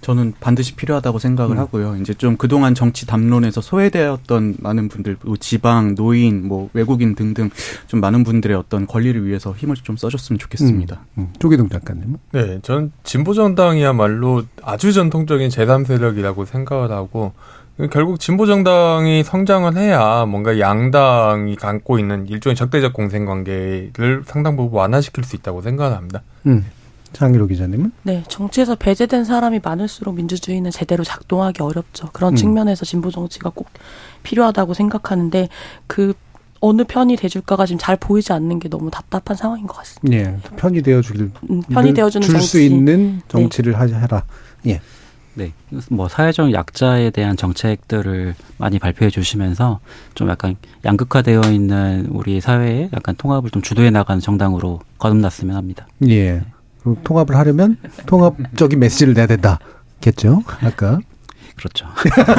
[0.03, 1.59] 저는 반드시 필요하다고 생각을 음.
[1.59, 1.95] 하고요.
[1.95, 7.49] 이제 좀 그동안 정치 담론에서 소외되었던 많은 분들, 뭐 지방, 노인, 뭐 외국인 등등
[7.87, 11.05] 좀 많은 분들의 어떤 권리를 위해서 힘을 좀 써줬으면 좋겠습니다.
[11.17, 11.21] 음.
[11.21, 11.33] 음.
[11.39, 12.17] 조기동 작가님.
[12.33, 17.31] 네, 저는 진보정당이야말로 아주 전통적인 제3세력이라고 생각을 하고
[17.91, 24.77] 결국 진보 정당이 성장을 해야 뭔가 양당이 갖고 있는 일종의 적대적 공생 관계를 상당 부분
[24.79, 26.21] 완화시킬 수 있다고 생각합니다.
[26.45, 26.65] 음.
[27.13, 27.91] 장희로 기자님은?
[28.03, 32.09] 네, 정치에서 배제된 사람이 많을수록 민주주의는 제대로 작동하기 어렵죠.
[32.11, 32.35] 그런 음.
[32.35, 33.67] 측면에서 진보 정치가 꼭
[34.23, 35.47] 필요하다고 생각하는데
[35.87, 36.13] 그
[36.59, 40.17] 어느 편이 돼줄까가 지금 잘 보이지 않는 게 너무 답답한 상황인 것 같습니다.
[40.17, 43.93] 예, 편이 되어주길 음, 편이 되어주는 줄수 있는 정치를 네.
[43.95, 44.23] 하라.
[44.67, 44.81] 예.
[45.35, 45.53] 네.
[45.89, 49.79] 뭐 사회적 약자에 대한 정책들을 많이 발표해 주시면서
[50.13, 50.55] 좀 약간
[50.85, 55.87] 양극화되어 있는 우리 사회에 약간 통합을 좀 주도해 나가는 정당으로 거듭났으면 합니다.
[56.07, 56.41] 예.
[57.03, 60.43] 통합을 하려면 통합적인 메시지를 내야 된다겠죠.
[60.61, 60.99] 아까
[61.55, 61.87] 그렇죠.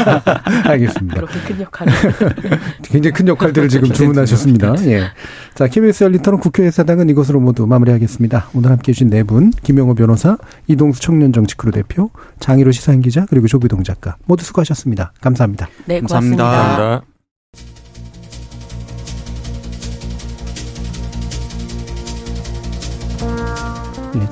[0.65, 1.17] 알겠습니다.
[1.17, 1.89] 그렇게 큰 역할.
[2.83, 4.75] 굉장히 큰 역할들을 지금 주문하셨습니다.
[4.87, 5.05] 예.
[5.55, 8.49] 자, KBS 열린 토론 국회 의사당은 이것으로 모두 마무리하겠습니다.
[8.55, 10.37] 오늘 함께 해주신 네 분, 김영호 변호사,
[10.67, 12.11] 이동수 청년정치크루 대표,
[12.41, 15.13] 장희로 시사인 기자, 그리고 조비동 작가 모두 수고하셨습니다.
[15.21, 15.69] 감사합니다.
[15.87, 16.45] 네, 고맙습니다.
[16.45, 17.05] 감사합니다.
[17.07, 17.14] 네,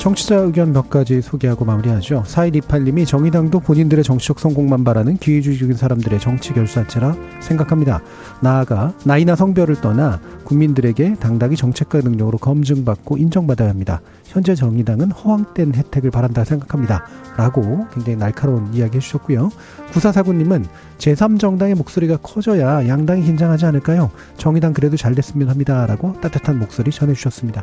[0.03, 2.25] 청취자 의견 몇 가지 소개하고 마무리하죠.
[2.27, 8.03] 4128님이 정의당도 본인들의 정치적 성공만 바라는 기회주의적인 사람들의 정치 결사체라 생각합니다.
[8.41, 14.01] 나아가 나이나 성별을 떠나 국민들에게 당당히 정책과 능력으로 검증받고 인정받아야 합니다.
[14.25, 17.07] 현재 정의당은 허황된 혜택을 바란다 생각합니다.
[17.37, 19.53] 라고 굉장히 날카로운 이야기 해주셨고요.
[19.93, 20.67] 구사사구님은
[20.99, 24.11] 제3정당의 목소리가 커져야 양당이 긴장하지 않을까요?
[24.37, 25.87] 정의당 그래도 잘 됐으면 합니다.
[25.87, 27.63] 라고 따뜻한 목소리 전해주셨습니다.